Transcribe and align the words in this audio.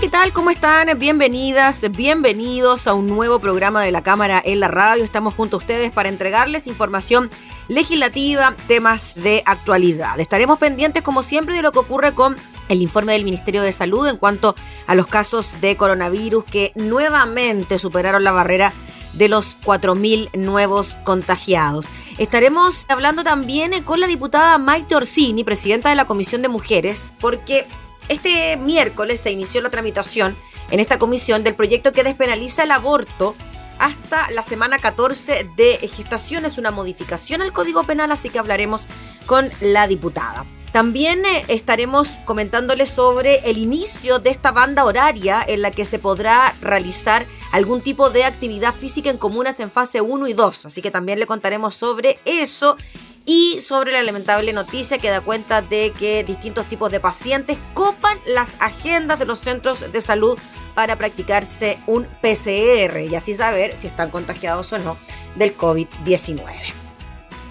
¿Qué 0.00 0.08
tal? 0.08 0.32
¿Cómo 0.32 0.50
están? 0.50 0.98
Bienvenidas, 0.98 1.90
bienvenidos 1.90 2.86
a 2.86 2.94
un 2.94 3.06
nuevo 3.06 3.38
programa 3.38 3.82
de 3.82 3.90
la 3.90 4.02
Cámara 4.02 4.40
en 4.42 4.58
la 4.58 4.68
Radio. 4.68 5.04
Estamos 5.04 5.34
junto 5.34 5.56
a 5.56 5.58
ustedes 5.58 5.90
para 5.90 6.08
entregarles 6.08 6.66
información 6.66 7.28
legislativa, 7.68 8.56
temas 8.66 9.14
de 9.14 9.42
actualidad. 9.44 10.18
Estaremos 10.18 10.58
pendientes, 10.58 11.02
como 11.02 11.22
siempre, 11.22 11.54
de 11.54 11.60
lo 11.60 11.70
que 11.72 11.80
ocurre 11.80 12.14
con 12.14 12.34
el 12.70 12.80
informe 12.80 13.12
del 13.12 13.24
Ministerio 13.24 13.60
de 13.60 13.72
Salud 13.72 14.06
en 14.06 14.16
cuanto 14.16 14.54
a 14.86 14.94
los 14.94 15.06
casos 15.06 15.60
de 15.60 15.76
coronavirus 15.76 16.44
que 16.44 16.72
nuevamente 16.76 17.78
superaron 17.78 18.24
la 18.24 18.32
barrera 18.32 18.72
de 19.12 19.28
los 19.28 19.58
4.000 19.60 20.34
nuevos 20.38 20.96
contagiados. 21.04 21.84
Estaremos 22.16 22.86
hablando 22.88 23.22
también 23.22 23.82
con 23.82 24.00
la 24.00 24.06
diputada 24.06 24.56
Maite 24.56 24.94
Orsini, 24.94 25.44
presidenta 25.44 25.90
de 25.90 25.96
la 25.96 26.06
Comisión 26.06 26.40
de 26.40 26.48
Mujeres, 26.48 27.12
porque 27.20 27.66
este 28.10 28.56
miércoles 28.56 29.20
se 29.20 29.30
inició 29.30 29.60
la 29.60 29.70
tramitación 29.70 30.36
en 30.72 30.80
esta 30.80 30.98
comisión 30.98 31.44
del 31.44 31.54
proyecto 31.54 31.92
que 31.92 32.02
despenaliza 32.02 32.64
el 32.64 32.72
aborto 32.72 33.36
hasta 33.78 34.30
la 34.32 34.42
semana 34.42 34.78
14 34.78 35.48
de 35.56 35.78
gestación. 35.88 36.44
Es 36.44 36.58
una 36.58 36.72
modificación 36.72 37.40
al 37.40 37.52
Código 37.52 37.84
Penal, 37.84 38.10
así 38.10 38.28
que 38.28 38.40
hablaremos 38.40 38.82
con 39.26 39.48
la 39.60 39.86
diputada. 39.86 40.44
También 40.72 41.24
eh, 41.24 41.44
estaremos 41.48 42.18
comentándoles 42.24 42.90
sobre 42.90 43.50
el 43.50 43.58
inicio 43.58 44.20
de 44.20 44.30
esta 44.30 44.52
banda 44.52 44.84
horaria 44.84 45.44
en 45.46 45.62
la 45.62 45.72
que 45.72 45.84
se 45.84 45.98
podrá 45.98 46.54
realizar 46.60 47.26
algún 47.50 47.80
tipo 47.80 48.10
de 48.10 48.24
actividad 48.24 48.72
física 48.72 49.10
en 49.10 49.18
comunas 49.18 49.58
en 49.58 49.70
fase 49.70 50.00
1 50.00 50.28
y 50.28 50.32
2. 50.32 50.66
Así 50.66 50.80
que 50.80 50.92
también 50.92 51.18
le 51.18 51.26
contaremos 51.26 51.74
sobre 51.74 52.20
eso 52.24 52.76
y 53.26 53.60
sobre 53.60 53.92
la 53.92 54.02
lamentable 54.02 54.52
noticia 54.52 54.98
que 54.98 55.10
da 55.10 55.20
cuenta 55.20 55.60
de 55.60 55.92
que 55.98 56.24
distintos 56.24 56.66
tipos 56.66 56.90
de 56.90 57.00
pacientes 57.00 57.58
copan 57.74 58.18
las 58.26 58.56
agendas 58.60 59.18
de 59.18 59.26
los 59.26 59.40
centros 59.40 59.92
de 59.92 60.00
salud 60.00 60.38
para 60.74 60.96
practicarse 60.96 61.78
un 61.86 62.06
PCR 62.22 63.00
y 63.00 63.14
así 63.16 63.34
saber 63.34 63.76
si 63.76 63.88
están 63.88 64.10
contagiados 64.10 64.72
o 64.72 64.78
no 64.78 64.96
del 65.34 65.56
COVID-19. 65.56 66.89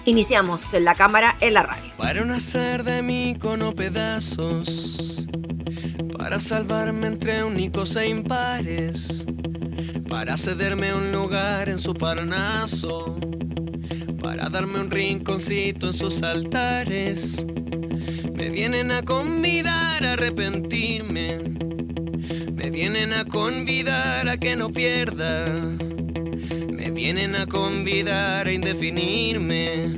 Iniciamos 0.04 0.74
en 0.74 0.84
la 0.84 0.94
cámara 0.94 1.36
en 1.40 1.54
la 1.54 1.62
radio. 1.62 1.92
Para 1.96 2.24
no 2.24 2.34
hacer 2.34 2.84
de 2.84 3.02
mí 3.02 3.36
con 3.38 3.74
pedazos, 3.74 4.98
para 6.16 6.40
salvarme 6.40 7.06
entre 7.06 7.44
únicos 7.44 7.96
e 7.96 8.08
impares, 8.08 9.26
para 10.08 10.36
cederme 10.36 10.94
un 10.94 11.12
lugar 11.12 11.68
en 11.68 11.78
su 11.78 11.94
parnaso 11.94 13.18
para 14.20 14.48
darme 14.48 14.80
un 14.80 14.90
rinconcito 14.90 15.88
en 15.88 15.92
sus 15.92 16.22
altares. 16.22 17.44
Me 18.34 18.48
vienen 18.50 18.90
a 18.90 19.02
convidar 19.02 20.04
a 20.04 20.12
arrepentirme, 20.12 21.56
me 22.52 22.70
vienen 22.70 23.12
a 23.12 23.24
convidar 23.24 24.28
a 24.28 24.36
que 24.36 24.56
no 24.56 24.70
pierda, 24.70 25.46
vienen 27.02 27.34
a 27.34 27.46
convidar 27.46 28.46
a 28.46 28.52
indefinirme, 28.52 29.96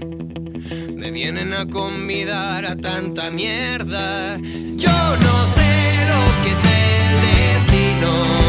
me 0.95 1.11
vienen 1.11 1.53
a 1.53 1.67
convidar 1.67 2.65
a 2.65 2.77
tanta 2.77 3.29
mierda. 3.29 4.39
Yo 4.77 5.17
no 5.27 5.47
sé 5.49 5.71
lo 6.11 6.23
que 6.45 6.53
es 6.53 6.65
el 6.65 7.55
destino. 7.57 8.42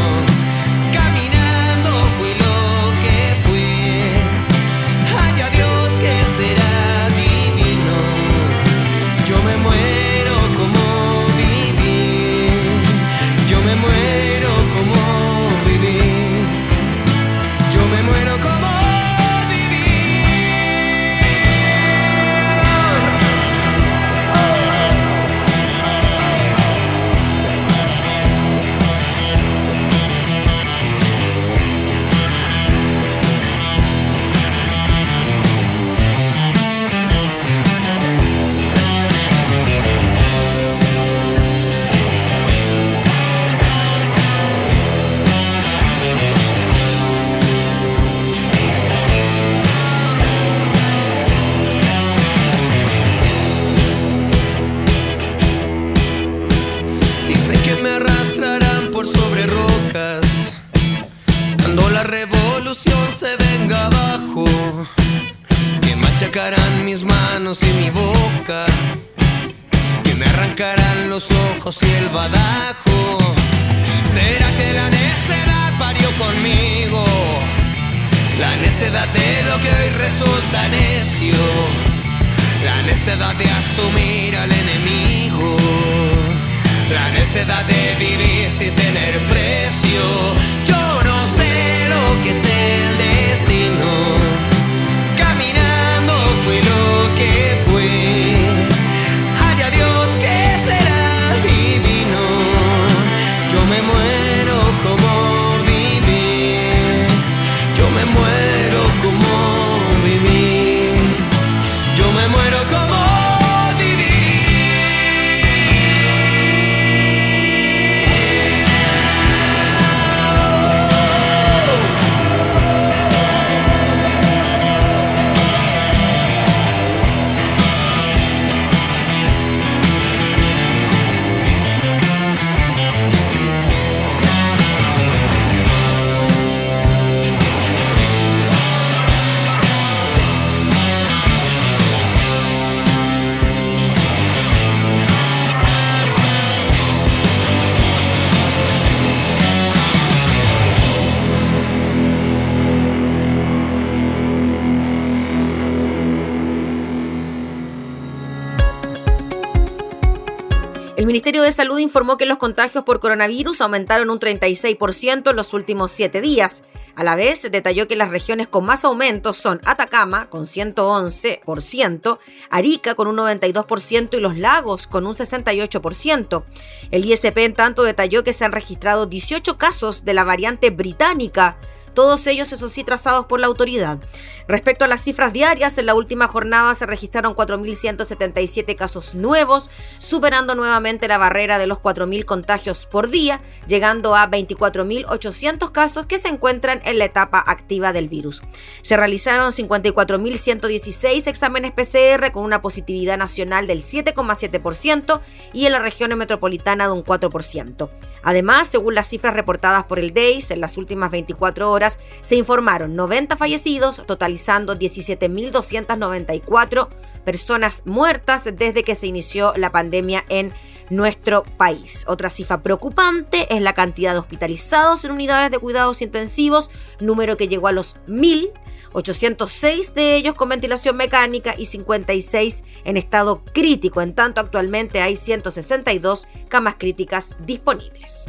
De 161.44 161.52
Salud 161.52 161.78
informó 161.78 162.16
que 162.16 162.26
los 162.26 162.38
contagios 162.38 162.84
por 162.84 163.00
coronavirus 163.00 163.60
aumentaron 163.60 164.10
un 164.10 164.18
36% 164.18 165.30
en 165.30 165.36
los 165.36 165.54
últimos 165.54 165.92
siete 165.92 166.20
días. 166.20 166.64
A 166.96 167.04
la 167.04 167.16
vez, 167.16 167.42
detalló 167.50 167.86
que 167.88 167.96
las 167.96 168.10
regiones 168.10 168.46
con 168.46 168.64
más 168.64 168.84
aumentos 168.84 169.36
son 169.36 169.60
Atacama, 169.64 170.30
con 170.30 170.44
111%, 170.44 172.18
Arica, 172.50 172.94
con 172.94 173.08
un 173.08 173.16
92% 173.16 174.16
y 174.16 174.20
los 174.20 174.36
lagos, 174.36 174.86
con 174.86 175.06
un 175.06 175.14
68%. 175.14 176.44
El 176.90 177.04
ISP, 177.04 177.38
en 177.38 177.54
tanto, 177.54 177.82
detalló 177.82 178.22
que 178.22 178.32
se 178.32 178.44
han 178.44 178.52
registrado 178.52 179.06
18 179.06 179.58
casos 179.58 180.04
de 180.04 180.14
la 180.14 180.24
variante 180.24 180.70
británica 180.70 181.58
todos 181.94 182.26
ellos, 182.26 182.52
eso 182.52 182.68
sí, 182.68 182.84
trazados 182.84 183.26
por 183.26 183.40
la 183.40 183.46
autoridad. 183.46 183.98
Respecto 184.46 184.84
a 184.84 184.88
las 184.88 185.02
cifras 185.02 185.32
diarias, 185.32 185.78
en 185.78 185.86
la 185.86 185.94
última 185.94 186.28
jornada 186.28 186.74
se 186.74 186.84
registraron 186.86 187.34
4.177 187.34 188.76
casos 188.76 189.14
nuevos, 189.14 189.70
superando 189.98 190.54
nuevamente 190.54 191.08
la 191.08 191.16
barrera 191.18 191.58
de 191.58 191.66
los 191.66 191.78
4.000 191.78 192.24
contagios 192.24 192.86
por 192.86 193.08
día, 193.08 193.40
llegando 193.66 194.14
a 194.14 194.30
24.800 194.30 195.72
casos 195.72 196.06
que 196.06 196.18
se 196.18 196.28
encuentran 196.28 196.82
en 196.84 196.98
la 196.98 197.06
etapa 197.06 197.42
activa 197.46 197.92
del 197.92 198.08
virus. 198.08 198.42
Se 198.82 198.96
realizaron 198.96 199.50
54.116 199.52 201.26
exámenes 201.26 201.72
PCR 201.72 202.32
con 202.32 202.44
una 202.44 202.60
positividad 202.60 203.16
nacional 203.16 203.66
del 203.66 203.82
7,7% 203.82 205.20
y 205.52 205.66
en 205.66 205.72
la 205.72 205.78
región 205.78 206.16
metropolitana 206.18 206.86
de 206.86 206.92
un 206.92 207.04
4%. 207.04 207.90
Además, 208.22 208.68
según 208.68 208.94
las 208.94 209.08
cifras 209.08 209.34
reportadas 209.34 209.84
por 209.84 209.98
el 209.98 210.14
DEIS 210.14 210.50
en 210.50 210.60
las 210.60 210.78
últimas 210.78 211.10
24 211.10 211.70
horas, 211.70 211.83
se 212.22 212.36
informaron 212.36 212.96
90 212.96 213.36
fallecidos, 213.36 214.02
totalizando 214.06 214.78
17.294 214.78 216.88
personas 217.24 217.82
muertas 217.84 218.44
desde 218.44 218.84
que 218.84 218.94
se 218.94 219.06
inició 219.06 219.52
la 219.56 219.72
pandemia 219.72 220.24
en 220.28 220.52
nuestro 220.90 221.44
país. 221.56 222.04
Otra 222.06 222.30
cifra 222.30 222.62
preocupante 222.62 223.52
es 223.54 223.62
la 223.62 223.72
cantidad 223.72 224.12
de 224.12 224.18
hospitalizados 224.18 225.04
en 225.04 225.12
unidades 225.12 225.50
de 225.50 225.58
cuidados 225.58 226.02
intensivos, 226.02 226.70
número 227.00 227.36
que 227.36 227.48
llegó 227.48 227.68
a 227.68 227.72
los 227.72 227.96
1.000. 228.06 228.52
806 228.94 229.94
de 229.94 230.14
ellos 230.14 230.34
con 230.34 230.48
ventilación 230.48 230.96
mecánica 230.96 231.54
y 231.58 231.66
56 231.66 232.64
en 232.84 232.96
estado 232.96 233.42
crítico. 233.52 234.00
En 234.00 234.14
tanto, 234.14 234.40
actualmente 234.40 235.02
hay 235.02 235.16
162 235.16 236.28
camas 236.48 236.76
críticas 236.78 237.34
disponibles. 237.40 238.26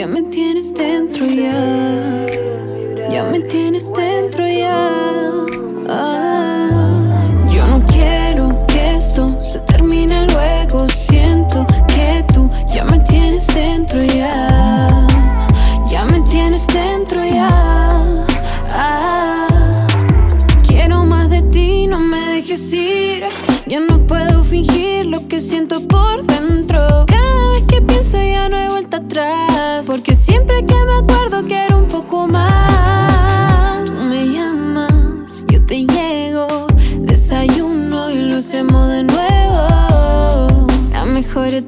Ya 0.00 0.06
me 0.06 0.22
tienes 0.22 0.72
dentro 0.72 1.26
ya. 1.26 2.26
Ya 3.10 3.22
me 3.22 3.38
tienes 3.40 3.92
dentro. 3.92 4.29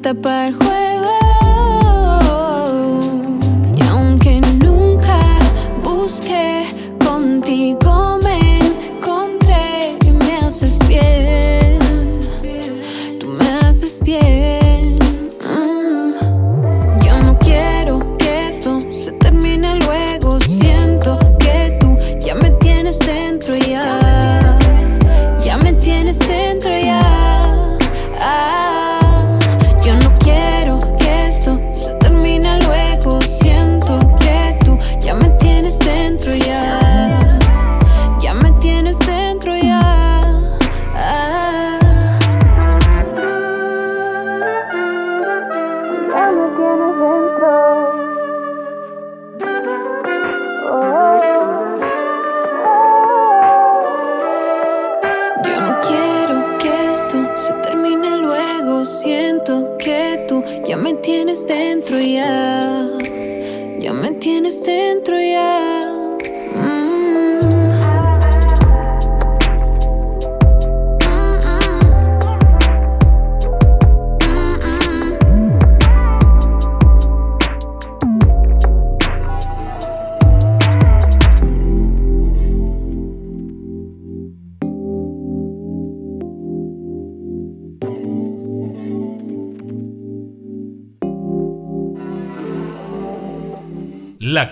La 0.04 0.81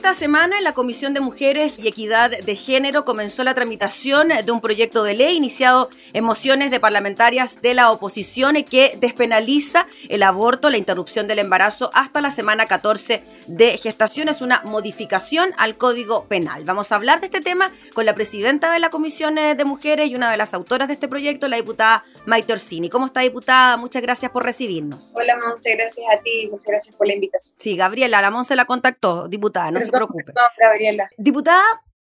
Esta 0.00 0.14
semana, 0.14 0.62
la 0.62 0.72
Comisión 0.72 1.12
de 1.12 1.20
Mujeres 1.20 1.78
y 1.78 1.86
Equidad 1.86 2.30
de 2.30 2.56
Género 2.56 3.04
comenzó 3.04 3.44
la 3.44 3.52
tramitación 3.52 4.28
de 4.28 4.50
un 4.50 4.62
proyecto 4.62 5.04
de 5.04 5.12
ley 5.12 5.36
iniciado 5.36 5.90
en 6.14 6.24
mociones 6.24 6.70
de 6.70 6.80
parlamentarias 6.80 7.60
de 7.60 7.74
la 7.74 7.90
oposición 7.90 8.54
que 8.64 8.96
despenaliza 8.98 9.86
el 10.08 10.22
aborto, 10.22 10.70
la 10.70 10.78
interrupción 10.78 11.28
del 11.28 11.38
embarazo 11.38 11.90
hasta 11.92 12.22
la 12.22 12.30
semana 12.30 12.64
14 12.64 13.22
de 13.46 13.76
gestación. 13.76 14.30
Es 14.30 14.40
una 14.40 14.62
modificación 14.64 15.50
al 15.58 15.76
Código 15.76 16.24
Penal. 16.24 16.64
Vamos 16.64 16.92
a 16.92 16.94
hablar 16.94 17.20
de 17.20 17.26
este 17.26 17.42
tema 17.42 17.70
con 17.92 18.06
la 18.06 18.14
presidenta 18.14 18.72
de 18.72 18.78
la 18.78 18.88
Comisión 18.88 19.34
de 19.34 19.64
Mujeres 19.66 20.08
y 20.08 20.14
una 20.14 20.30
de 20.30 20.38
las 20.38 20.54
autoras 20.54 20.88
de 20.88 20.94
este 20.94 21.08
proyecto, 21.08 21.46
la 21.46 21.56
diputada 21.56 22.06
Maite 22.24 22.54
Orsini. 22.54 22.88
¿Cómo 22.88 23.04
está, 23.04 23.20
diputada? 23.20 23.76
Muchas 23.76 24.00
gracias 24.00 24.30
por 24.30 24.44
recibirnos. 24.44 25.12
Hola, 25.14 25.36
Monse. 25.36 25.76
Gracias 25.76 26.06
a 26.10 26.22
ti. 26.22 26.48
Muchas 26.50 26.68
gracias 26.68 26.96
por 26.96 27.06
la 27.06 27.12
invitación. 27.12 27.54
Sí, 27.58 27.76
Gabriela, 27.76 28.22
la 28.22 28.30
Monse 28.30 28.56
la 28.56 28.64
contactó, 28.64 29.28
diputada 29.28 29.70
no 29.70 29.89
se 29.90 29.96
preocupe. 29.96 30.32
Gabriela. 30.58 31.10
Diputada, 31.16 31.62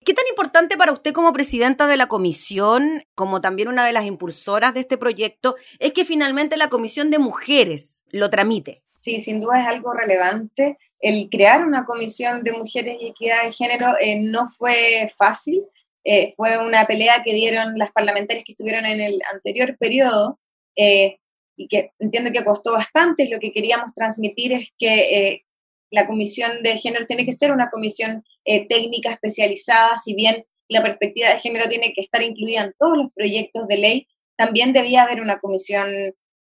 ¿qué 0.04 0.14
tan 0.14 0.26
importante 0.28 0.78
para 0.78 0.92
usted 0.92 1.14
como 1.14 1.34
presidenta 1.34 1.88
de 1.88 1.98
la 1.98 2.08
comisión, 2.08 3.04
como 3.16 3.42
también 3.42 3.68
una 3.68 3.86
de 3.86 3.94
las 3.94 4.06
impulsoras 4.06 4.74
de 4.74 4.82
este 4.82 4.98
proyecto, 4.98 5.56
es 5.80 5.92
que 5.92 6.06
finalmente 6.06 6.58
la 6.58 6.70
comisión 6.70 7.10
de 7.12 7.20
mujeres 7.20 8.04
lo 8.12 8.30
tramite? 8.30 8.84
Sí, 8.98 9.20
sin 9.22 9.40
duda 9.40 9.62
es 9.62 9.68
algo 9.68 9.94
relevante. 9.94 10.78
El 11.00 11.30
crear 11.30 11.66
una 11.66 11.86
comisión 11.86 12.44
de 12.44 12.52
mujeres 12.52 12.98
y 13.00 13.08
equidad 13.08 13.44
de 13.44 13.52
género 13.52 13.94
eh, 14.02 14.20
no 14.20 14.50
fue 14.50 15.12
fácil. 15.16 15.64
Eh, 16.04 16.34
fue 16.36 16.58
una 16.58 16.86
pelea 16.86 17.22
que 17.24 17.34
dieron 17.34 17.78
las 17.78 17.92
parlamentarias 17.92 18.44
que 18.46 18.54
estuvieron 18.54 18.86
en 18.86 19.00
el 19.00 19.20
anterior 19.32 19.78
periodo 19.78 20.40
eh, 20.76 21.20
y 21.56 21.68
que 21.68 21.92
entiendo 22.00 22.32
que 22.32 22.44
costó 22.44 22.74
bastante. 22.74 23.30
Lo 23.30 23.40
que 23.40 23.52
queríamos 23.52 23.94
transmitir 23.94 24.54
es 24.54 24.70
que 24.80 25.44
la 25.92 26.06
comisión 26.06 26.64
de 26.64 26.78
género 26.78 27.06
tiene 27.06 27.26
que 27.26 27.34
ser 27.34 27.52
una 27.52 27.70
comisión 27.70 28.24
eh, 28.46 28.68
técnica 28.68 29.12
especializada, 29.12 29.98
si 29.98 30.14
bien 30.14 30.46
la 30.70 30.82
perspectiva 30.82 31.30
de 31.30 31.38
género 31.38 31.70
tiene 31.70 31.94
que 31.94 32.02
estar 32.02 32.22
incluida 32.22 32.62
en 32.62 32.74
todos 32.78 32.98
los 32.98 33.12
proyectos 33.14 33.68
de 33.68 33.78
ley, 33.78 34.08
también 34.36 34.74
debía 34.74 35.04
haber 35.04 35.22
una 35.22 35.40
comisión 35.40 35.88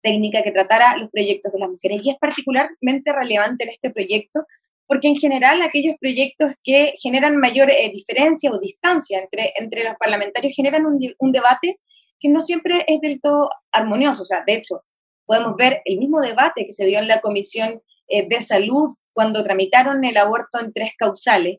técnica 0.03 0.43
que 0.43 0.53
tratara 0.53 0.97
los 0.99 1.11
proyectos 1.11 1.53
de 1.53 1.59
las 1.59 1.71
mujeres. 1.71 2.01
Y 2.03 2.11
es 2.11 2.17
particularmente 2.17 3.13
relevante 3.13 3.65
en 3.65 3.71
este 3.71 3.91
proyecto 3.91 4.45
porque 4.87 5.09
en 5.09 5.17
general 5.17 5.63
aquellos 5.63 5.97
proyectos 6.01 6.53
que 6.63 6.93
generan 7.03 7.37
mayor 7.39 7.71
eh, 7.71 7.91
diferencia 7.93 8.51
o 8.53 8.59
distancia 8.59 9.19
entre, 9.19 9.53
entre 9.57 9.85
los 9.85 9.97
parlamentarios 9.97 10.55
generan 10.55 10.87
un, 10.87 10.99
un, 11.19 11.33
debate 11.33 11.81
que 12.21 12.29
no 12.29 12.41
siempre 12.41 12.85
es 12.87 13.01
del 13.01 13.21
todo 13.21 13.51
armonioso. 13.73 14.23
O 14.23 14.27
sea, 14.27 14.45
de 14.47 14.55
hecho, 14.55 14.85
podemos 15.25 15.57
ver 15.57 15.83
el 15.85 15.99
mismo 15.99 16.21
debate 16.21 16.65
que 16.65 16.73
se 16.73 16.87
dio 16.87 17.01
en 17.01 17.09
la 17.09 17.21
Comisión 17.21 17.83
eh, 18.09 18.29
de 18.29 18.41
Salud 18.41 18.95
cuando 19.17 19.43
tramitaron 19.43 20.05
el 20.05 20.19
aborto 20.19 20.61
en 20.61 20.75
tres 20.75 20.93
causales, 20.99 21.57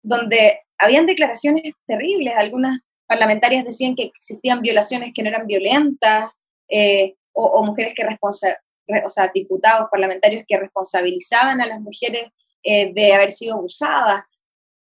donde 0.00 0.60
habían 0.78 1.06
declaraciones 1.06 1.74
terribles, 1.88 2.34
algunas 2.36 2.78
parlamentarias 3.08 3.64
decían 3.64 3.96
que 3.96 4.04
existían 4.04 4.62
violaciones 4.62 5.10
que 5.12 5.24
no 5.24 5.30
eran 5.30 5.48
violentas, 5.48 6.30
eh, 6.68 7.16
o, 7.32 7.64
mujeres 7.64 7.94
que 7.96 8.06
o 8.22 9.10
sea, 9.10 9.30
diputados 9.34 9.88
parlamentarios 9.90 10.44
que 10.46 10.56
responsabilizaban 10.56 11.60
a 11.60 11.66
las 11.66 11.80
mujeres 11.80 12.26
eh, 12.62 12.92
de 12.94 13.12
haber 13.12 13.32
sido 13.32 13.56
abusadas. 13.56 14.22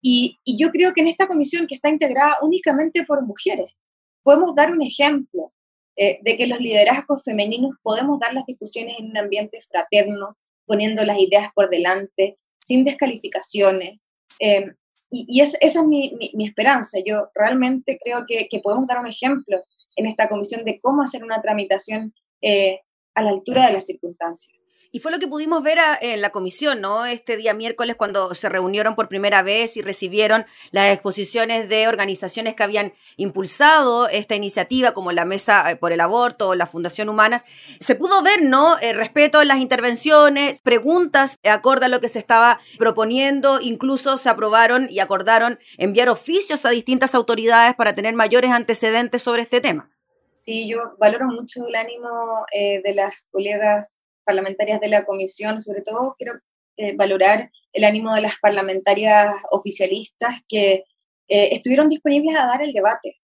Y, 0.00 0.38
yo 0.46 0.70
creo 0.70 0.94
que 0.94 1.02
en 1.02 1.08
esta 1.08 1.26
comisión 1.26 1.66
que 1.66 1.74
está 1.74 1.90
integrada 1.90 2.38
únicamente 2.40 3.04
por 3.04 3.22
mujeres, 3.22 3.76
podemos 4.22 4.54
dar 4.54 4.70
un 4.70 4.80
ejemplo 4.80 5.52
eh, 5.96 6.20
de 6.22 6.38
que 6.38 6.46
los 6.46 6.58
liderazgos 6.58 7.22
femeninos 7.22 7.72
podemos 7.82 8.18
dar 8.18 8.32
las 8.32 8.46
discusiones 8.46 8.96
en 8.98 9.10
un 9.10 9.18
ambiente 9.18 9.60
fraterno, 9.60 10.38
poniendo 10.66 11.04
las 11.04 11.18
ideas 11.18 11.50
por 11.54 11.70
delante, 11.70 12.38
sin 12.64 12.84
descalificaciones. 12.84 14.00
Eh, 14.40 14.72
y, 15.10 15.40
esa 15.40 15.58
es 15.60 15.86
mi, 15.86 16.18
esperanza. 16.44 16.98
Yo 17.04 17.28
realmente 17.34 17.98
creo 18.02 18.24
que, 18.26 18.48
podemos 18.60 18.86
dar 18.86 18.98
un 18.98 19.06
ejemplo 19.06 19.64
en 19.94 20.06
esta 20.06 20.28
comisión 20.28 20.64
de 20.64 20.78
cómo 20.80 21.02
hacer 21.02 21.24
una 21.24 21.40
tramitación 21.40 22.12
eh, 22.42 22.80
a 23.14 23.22
la 23.22 23.30
altura 23.30 23.66
de 23.66 23.72
las 23.72 23.86
circunstancias. 23.86 24.55
Y 24.96 25.00
fue 25.00 25.12
lo 25.12 25.18
que 25.18 25.28
pudimos 25.28 25.62
ver 25.62 25.76
en 26.00 26.22
la 26.22 26.30
comisión, 26.30 26.80
¿no? 26.80 27.04
Este 27.04 27.36
día 27.36 27.52
miércoles 27.52 27.96
cuando 27.96 28.34
se 28.34 28.48
reunieron 28.48 28.94
por 28.94 29.08
primera 29.08 29.42
vez 29.42 29.76
y 29.76 29.82
recibieron 29.82 30.46
las 30.70 30.90
exposiciones 30.90 31.68
de 31.68 31.86
organizaciones 31.86 32.54
que 32.54 32.62
habían 32.62 32.94
impulsado 33.18 34.08
esta 34.08 34.36
iniciativa, 34.36 34.94
como 34.94 35.12
la 35.12 35.26
Mesa 35.26 35.70
eh, 35.70 35.76
por 35.76 35.92
el 35.92 36.00
Aborto 36.00 36.48
o 36.48 36.54
la 36.54 36.64
Fundación 36.64 37.10
Humanas. 37.10 37.44
Se 37.78 37.94
pudo 37.94 38.22
ver, 38.22 38.40
¿no? 38.40 38.78
El 38.78 38.96
respeto 38.96 39.42
en 39.42 39.48
las 39.48 39.58
intervenciones, 39.58 40.62
preguntas 40.62 41.40
acorde 41.44 41.84
a 41.84 41.88
lo 41.90 42.00
que 42.00 42.08
se 42.08 42.18
estaba 42.18 42.58
proponiendo, 42.78 43.60
incluso 43.60 44.16
se 44.16 44.30
aprobaron 44.30 44.88
y 44.88 45.00
acordaron 45.00 45.58
enviar 45.76 46.08
oficios 46.08 46.64
a 46.64 46.70
distintas 46.70 47.14
autoridades 47.14 47.74
para 47.74 47.94
tener 47.94 48.14
mayores 48.14 48.50
antecedentes 48.50 49.20
sobre 49.20 49.42
este 49.42 49.60
tema. 49.60 49.90
Sí, 50.36 50.66
yo 50.66 50.96
valoro 50.98 51.26
mucho 51.26 51.66
el 51.68 51.74
ánimo 51.74 52.46
eh, 52.50 52.80
de 52.82 52.94
las 52.94 53.26
colegas 53.30 53.88
parlamentarias 54.26 54.80
de 54.80 54.88
la 54.88 55.04
comisión, 55.04 55.62
sobre 55.62 55.80
todo 55.80 56.14
quiero 56.18 56.34
eh, 56.76 56.94
valorar 56.94 57.50
el 57.72 57.84
ánimo 57.84 58.14
de 58.14 58.20
las 58.20 58.34
parlamentarias 58.38 59.34
oficialistas 59.50 60.42
que 60.46 60.84
eh, 61.28 61.48
estuvieron 61.52 61.88
disponibles 61.88 62.36
a 62.36 62.46
dar 62.46 62.62
el 62.62 62.72
debate. 62.72 63.16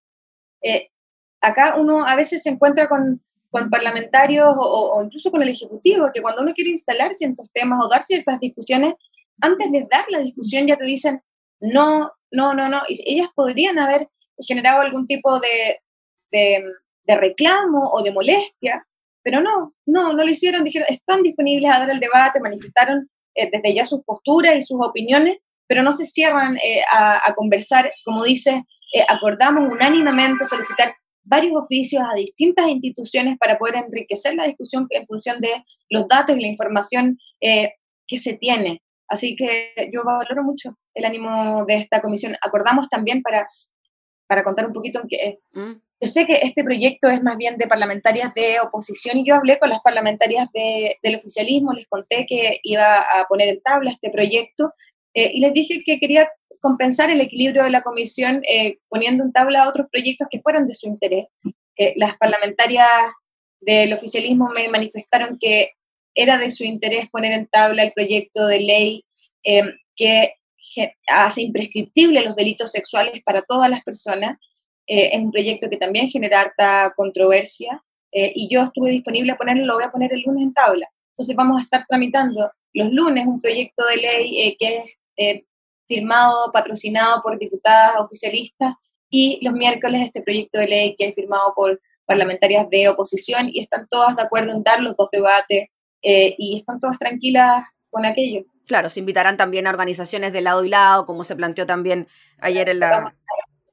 Eh, 0.61 0.89
acá 1.39 1.75
uno 1.77 2.07
a 2.07 2.15
veces 2.15 2.41
se 2.41 2.49
encuentra 2.49 2.87
con, 2.87 3.21
con 3.51 3.69
parlamentarios 3.69 4.55
o, 4.57 4.93
o, 4.95 5.03
incluso 5.03 5.29
con 5.29 5.43
el 5.43 5.49
Ejecutivo, 5.49 6.09
que 6.11 6.21
cuando 6.21 6.41
uno 6.41 6.53
quiere 6.53 6.71
instalar 6.71 7.13
ciertos 7.13 7.51
temas 7.51 7.79
o 7.83 7.89
dar 7.89 8.01
ciertas 8.01 8.39
discusiones, 8.39 8.93
antes 9.39 9.71
de 9.71 9.87
dar 9.91 10.05
la 10.09 10.19
discusión 10.19 10.65
ya 10.65 10.75
te 10.75 10.85
dicen, 10.85 11.21
no, 11.59 12.11
no, 12.31 12.53
no, 12.53 12.69
no, 12.69 12.81
y 12.89 12.99
ellas 13.05 13.27
podrían 13.35 13.77
haber 13.77 14.09
generado 14.39 14.81
algún 14.81 15.05
tipo 15.05 15.39
de, 15.39 15.79
de, 16.31 16.63
de 17.03 17.15
reclamo 17.15 17.91
o 17.91 18.01
de 18.01 18.11
molestia, 18.11 18.87
pero 19.23 19.41
no, 19.41 19.73
no, 19.85 20.13
no 20.13 20.23
lo 20.23 20.29
hicieron, 20.29 20.63
dijeron, 20.63 20.87
están 20.89 21.23
disponibles 21.23 21.71
a 21.71 21.79
dar 21.79 21.89
el 21.89 21.99
debate, 21.99 22.39
manifestaron 22.41 23.09
eh, 23.35 23.49
desde 23.51 23.73
ya 23.73 23.85
sus 23.85 24.03
posturas 24.03 24.55
y 24.55 24.61
sus 24.61 24.77
opiniones, 24.81 25.37
pero 25.67 25.81
no 25.81 25.91
se 25.91 26.05
cierran 26.05 26.55
eh, 26.57 26.81
a, 26.93 27.33
conversar, 27.35 27.91
como 28.05 28.23
dice, 28.23 28.63
eh, 28.93 29.05
acordamos 29.07 29.71
unánimemente 29.71 30.45
solicitar 30.45 30.93
varios 31.23 31.55
oficios 31.55 32.03
a 32.03 32.15
distintas 32.15 32.67
instituciones 32.67 33.37
para 33.37 33.57
poder 33.57 33.77
enriquecer 33.77 34.35
la 34.35 34.45
discusión 34.45 34.87
en 34.89 35.05
función 35.05 35.39
de 35.39 35.63
los 35.89 36.07
datos 36.07 36.35
y 36.35 36.41
la 36.41 36.47
información 36.47 37.17
que 37.39 38.17
se 38.17 38.37
tiene. 38.37 38.83
Así 39.07 39.35
que 39.35 39.73
yo 39.93 40.03
valoro 40.03 40.43
mucho 40.43 40.77
el 40.93 41.05
ánimo 41.05 41.65
de 41.65 41.75
esta 41.75 42.01
comisión. 42.01 42.35
Acordamos 42.41 42.89
también 42.89 43.21
para, 43.21 43.47
para 44.27 44.43
contar 44.43 44.67
un 44.67 44.73
poquito 44.73 45.01
en 45.01 45.07
que 45.07 45.39
mm. 45.53 45.73
Yo 46.03 46.09
sé 46.09 46.25
que 46.25 46.39
este 46.43 46.65
proyecto 46.65 47.07
es 47.07 47.23
más 47.23 47.37
bien 47.37 47.57
de 47.57 47.65
parlamentarias 47.65 48.33
de 48.33 48.59
oposición 48.59 49.19
y 49.19 49.25
yo 49.25 49.35
hablé 49.35 49.57
con 49.57 49.69
las 49.69 49.79
parlamentarias 49.79 50.49
del 50.51 51.15
oficialismo, 51.15 51.71
les 51.71 51.87
conté 51.87 52.25
que 52.27 52.59
iba 52.61 52.97
a 52.97 53.25
poner 53.29 53.47
en 53.47 53.61
tabla 53.61 53.91
este 53.91 54.09
proyecto 54.09 54.73
eh, 55.13 55.31
y 55.33 55.39
les 55.39 55.53
dije 55.53 55.81
que 55.85 56.01
quería 56.01 56.29
compensar 56.59 57.09
el 57.09 57.21
equilibrio 57.21 57.63
de 57.63 57.69
la 57.69 57.83
comisión 57.83 58.41
eh, 58.49 58.79
poniendo 58.89 59.23
en 59.23 59.31
tabla 59.31 59.69
otros 59.69 59.87
proyectos 59.89 60.27
que 60.29 60.41
fueran 60.41 60.67
de 60.67 60.73
su 60.73 60.87
interés. 60.87 61.27
Eh, 61.77 61.93
las 61.95 62.17
parlamentarias 62.17 62.89
del 63.61 63.93
oficialismo 63.93 64.49
me 64.53 64.67
manifestaron 64.67 65.37
que 65.39 65.71
era 66.13 66.37
de 66.37 66.49
su 66.49 66.65
interés 66.65 67.09
poner 67.09 67.31
en 67.31 67.47
tabla 67.47 67.81
el 67.81 67.93
proyecto 67.93 68.45
de 68.45 68.59
ley 68.59 69.05
que 69.95 70.33
hace 71.07 71.43
imprescriptible 71.43 72.23
los 72.23 72.35
delitos 72.35 72.73
sexuales 72.73 73.23
para 73.23 73.41
todas 73.43 73.69
las 73.69 73.85
personas 73.85 74.37
eh, 74.87 75.11
es 75.13 75.19
un 75.19 75.31
proyecto 75.31 75.69
que 75.69 75.77
también 75.77 76.07
genera 76.07 76.41
harta 76.41 76.93
controversia 76.95 77.83
eh, 78.11 78.31
y 78.35 78.53
yo 78.53 78.63
estuve 78.63 78.89
disponible 78.89 79.31
a 79.31 79.37
ponerlo, 79.37 79.65
lo 79.65 79.75
voy 79.75 79.83
a 79.83 79.91
poner 79.91 80.13
el 80.13 80.21
lunes 80.21 80.43
en 80.43 80.53
tabla. 80.53 80.87
Entonces 81.09 81.35
vamos 81.35 81.59
a 81.59 81.63
estar 81.63 81.85
tramitando 81.87 82.51
los 82.73 82.91
lunes 82.91 83.25
un 83.25 83.39
proyecto 83.39 83.85
de 83.85 83.97
ley 83.97 84.41
eh, 84.41 84.55
que 84.57 84.83
es 85.15 85.43
firmado, 85.87 86.51
patrocinado 86.51 87.21
por 87.21 87.37
diputadas 87.37 87.99
oficialistas 87.99 88.73
y 89.09 89.39
los 89.43 89.53
miércoles 89.53 90.05
este 90.05 90.21
proyecto 90.21 90.57
de 90.57 90.67
ley 90.67 90.95
que 90.97 91.05
es 91.05 91.15
firmado 91.15 91.53
por 91.55 91.79
parlamentarias 92.05 92.67
de 92.69 92.89
oposición 92.89 93.49
y 93.49 93.59
están 93.59 93.87
todas 93.87 94.15
de 94.15 94.23
acuerdo 94.23 94.51
en 94.51 94.63
dar 94.63 94.81
los 94.81 94.95
dos 94.97 95.09
debates 95.11 95.67
y 96.01 96.57
están 96.57 96.79
todas 96.79 96.97
tranquilas 96.97 97.63
con 97.89 98.05
aquello. 98.05 98.43
Claro, 98.65 98.89
se 98.89 98.99
invitarán 98.99 99.37
también 99.37 99.67
a 99.67 99.69
organizaciones 99.69 100.31
de 100.31 100.41
lado 100.41 100.63
y 100.63 100.69
lado, 100.69 101.05
como 101.05 101.23
se 101.23 101.35
planteó 101.35 101.65
también 101.65 102.07
ayer 102.39 102.69
en 102.69 102.79
la 102.79 103.13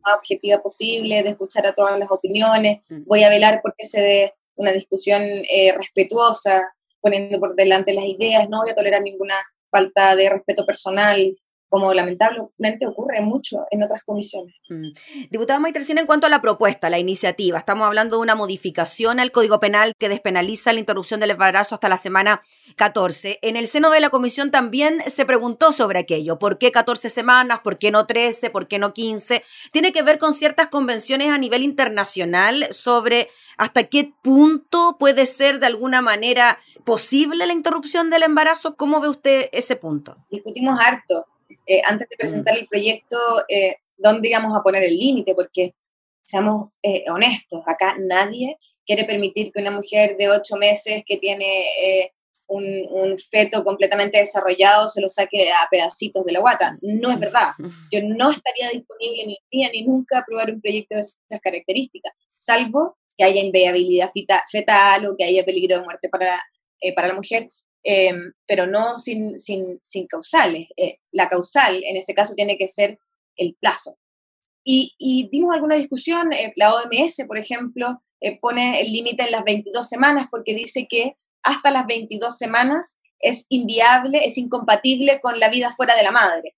más 0.05 0.17
objetiva 0.17 0.59
posible, 0.63 1.23
de 1.23 1.31
escuchar 1.31 1.67
a 1.67 1.73
todas 1.73 1.99
las 1.99 2.11
opiniones. 2.11 2.81
Mm. 2.89 3.05
Voy 3.07 3.23
a 3.23 3.29
velar 3.29 3.61
porque 3.63 3.85
se 3.85 4.01
dé 4.01 4.33
una 4.57 4.73
discusión 4.73 5.23
eh, 5.23 5.73
respetuosa, 5.77 6.73
poniendo 7.01 7.41
por 7.41 7.57
delante 7.57 7.95
las 7.95 8.05
ideas. 8.05 8.49
No 8.49 8.61
voy 8.61 8.71
a 8.71 8.75
tolerar 8.75 9.03
ninguna 9.03 9.35
falta 9.71 10.17
de 10.17 10.29
respeto 10.29 10.67
personal. 10.67 11.37
Como 11.71 11.95
lamentablemente 11.95 12.87
ocurre 12.87 13.23
mucho 13.23 13.65
en 13.71 13.85
otras 13.85 14.03
comisiones. 14.03 14.57
Mm. 14.69 14.89
Diputada 15.31 15.61
Maitercina, 15.61 16.01
en 16.01 16.07
cuanto 16.07 16.27
a 16.27 16.31
la 16.31 16.43
propuesta, 16.43 16.91
la 16.91 16.99
iniciativa, 16.99 17.59
estamos 17.59 17.87
hablando 17.87 18.17
de 18.17 18.23
una 18.23 18.35
modificación 18.35 19.21
al 19.21 19.31
Código 19.31 19.61
Penal 19.61 19.95
que 19.97 20.09
despenaliza 20.09 20.73
la 20.73 20.81
interrupción 20.81 21.21
del 21.21 21.31
embarazo 21.31 21.77
hasta 21.77 21.89
la 21.89 21.97
semana 21.97 22.43
14. 22.75 23.39
En 23.43 23.57
el 23.57 23.69
seno 23.69 23.91
de 23.91 24.01
la 24.01 24.11
comisión 24.11 24.51
también 24.51 25.01
se 25.07 25.25
preguntó 25.25 25.71
sobre 25.71 26.01
aquello, 26.01 26.41
¿por 26.41 26.59
qué 26.59 26.73
14 26.73 27.09
semanas? 27.09 27.61
¿Por 27.61 27.79
qué 27.79 27.93
no 27.93 28.05
13? 28.05 28.51
¿Por 28.51 28.67
qué 28.67 28.81
no 28.81 28.93
15? 28.93 29.45
Tiene 29.71 29.93
que 29.93 30.03
ver 30.03 30.19
con 30.19 30.35
ciertas 30.35 30.67
convenciones 30.69 31.31
a 31.31 31.39
nivel 31.39 31.63
internacional 31.63 32.67
sobre 32.73 33.29
hasta 33.59 33.85
qué 33.85 34.13
punto 34.23 34.97
puede 34.99 35.25
ser 35.25 35.61
de 35.61 35.67
alguna 35.67 36.03
manera 36.03 36.59
posible 36.85 37.47
la 37.47 37.53
interrupción 37.53 38.11
del 38.11 38.25
embarazo. 38.25 38.75
¿Cómo 38.75 39.01
ve 39.01 39.09
usted 39.09 39.49
ese 39.53 39.77
punto? 39.77 40.17
Discutimos 40.31 40.77
harto 40.83 41.27
eh, 41.67 41.83
antes 41.85 42.09
de 42.09 42.17
presentar 42.17 42.57
el 42.57 42.67
proyecto, 42.69 43.17
eh, 43.49 43.77
dónde 43.97 44.29
íbamos 44.29 44.57
a 44.57 44.63
poner 44.63 44.83
el 44.85 44.97
límite, 44.97 45.35
porque 45.35 45.75
seamos 46.25 46.71
eh, 46.83 47.05
honestos, 47.11 47.63
acá 47.67 47.97
nadie 47.99 48.57
quiere 48.87 49.05
permitir 49.05 49.53
que 49.53 49.61
una 49.61 49.71
mujer 49.71 50.17
de 50.17 50.29
ocho 50.29 50.57
meses 50.57 51.03
que 51.07 51.17
tiene 51.19 51.45
eh, 51.81 52.13
un, 52.49 52.65
un, 52.91 53.17
feto 53.19 53.63
completamente 53.63 54.19
desarrollado 54.19 54.89
se 54.89 55.01
lo 55.01 55.09
saque 55.09 55.51
a 55.51 55.69
pedacitos 55.71 56.25
de 56.25 56.33
la 56.33 56.41
guata. 56.41 56.77
No 56.83 57.13
es 57.13 57.21
verdad. 57.21 57.51
Yo 57.93 58.01
no 58.03 58.31
estaría 58.31 58.71
disponible 58.71 59.27
ni 59.27 59.39
día 59.51 59.71
ni 59.73 59.85
nunca 59.85 60.19
a 60.19 60.21
aprobar 60.23 60.51
un 60.51 60.61
proyecto 60.61 60.97
de 60.97 61.03
esas 61.03 61.41
características, 61.41 62.13
salvo 62.35 62.97
que 63.17 63.25
haya 63.25 63.41
inviabilidad 63.41 64.11
fetal 64.51 65.07
o 65.07 65.17
que 65.17 65.25
haya 65.25 65.45
peligro 65.45 65.79
de 65.79 65.85
muerte 65.85 66.09
para, 66.09 66.41
para 66.97 67.09
la 67.09 67.15
mujer. 67.15 67.49
Em, 67.83 68.33
pero 68.47 68.67
no 68.67 68.99
sin, 68.99 69.41
sin, 69.41 69.81
sin 69.83 70.07
causales. 70.07 70.69
Eh, 70.77 70.99
la 71.13 71.29
causal 71.29 71.83
en 71.85 71.97
ese 71.97 72.15
caso 72.15 72.35
tiene 72.35 72.59
que 72.59 72.69
ser 72.69 72.99
el 73.37 73.57
plazo. 73.59 73.97
Y, 74.65 74.95
y 74.99 75.29
dimos 75.31 75.55
alguna 75.55 75.77
discusión, 75.77 76.33
eh, 76.33 76.53
la 76.57 76.75
OMS, 76.75 77.25
por 77.27 77.39
ejemplo, 77.39 78.03
eh, 78.21 78.39
pone 78.39 78.83
el 78.83 78.93
límite 78.93 79.25
en 79.25 79.31
las 79.31 79.45
22 79.45 79.89
semanas 79.89 80.29
porque 80.31 80.55
dice 80.55 80.87
que 80.89 81.17
hasta 81.43 81.71
las 81.71 81.87
22 81.87 82.37
semanas 82.37 83.01
es 83.19 83.47
inviable, 83.49 84.27
es 84.27 84.37
incompatible 84.37 85.21
con 85.21 85.41
la 85.41 85.49
vida 85.49 85.73
fuera 85.73 85.97
de 85.97 86.03
la 86.03 86.11
madre. 86.11 86.55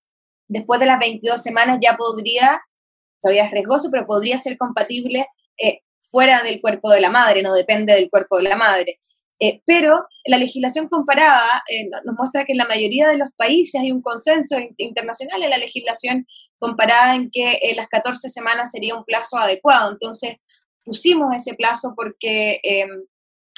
Después 0.49 0.79
de 0.81 0.87
las 0.87 0.99
22 0.99 1.41
semanas 1.41 1.79
ya 1.81 1.95
podría, 1.95 2.61
todavía 3.21 3.45
es 3.45 3.51
riesgoso, 3.51 3.89
pero 3.91 4.05
podría 4.05 4.37
ser 4.37 4.57
compatible 4.57 5.25
fuera 5.99 6.43
del 6.43 6.61
cuerpo 6.61 6.91
de 6.91 7.01
la 7.01 7.09
madre, 7.09 7.41
no 7.41 7.53
depende 7.53 7.93
del 7.93 8.09
cuerpo 8.09 8.37
de 8.37 8.43
la 8.43 8.57
madre. 8.57 8.99
Eh, 9.39 9.61
pero 9.65 10.05
la 10.25 10.37
legislación 10.37 10.87
comparada 10.87 11.63
eh, 11.67 11.89
nos 12.05 12.15
muestra 12.15 12.45
que 12.45 12.53
en 12.53 12.59
la 12.59 12.67
mayoría 12.67 13.07
de 13.07 13.17
los 13.17 13.29
países 13.35 13.81
hay 13.81 13.91
un 13.91 14.01
consenso 14.01 14.57
internacional 14.77 15.43
en 15.43 15.49
la 15.49 15.57
legislación 15.57 16.25
comparada 16.57 17.15
en 17.15 17.29
que 17.31 17.53
eh, 17.61 17.75
las 17.75 17.87
14 17.87 18.29
semanas 18.29 18.71
sería 18.71 18.95
un 18.95 19.03
plazo 19.03 19.37
adecuado. 19.37 19.91
Entonces, 19.91 20.37
pusimos 20.85 21.35
ese 21.35 21.55
plazo 21.55 21.93
porque 21.95 22.59
em, 22.63 23.05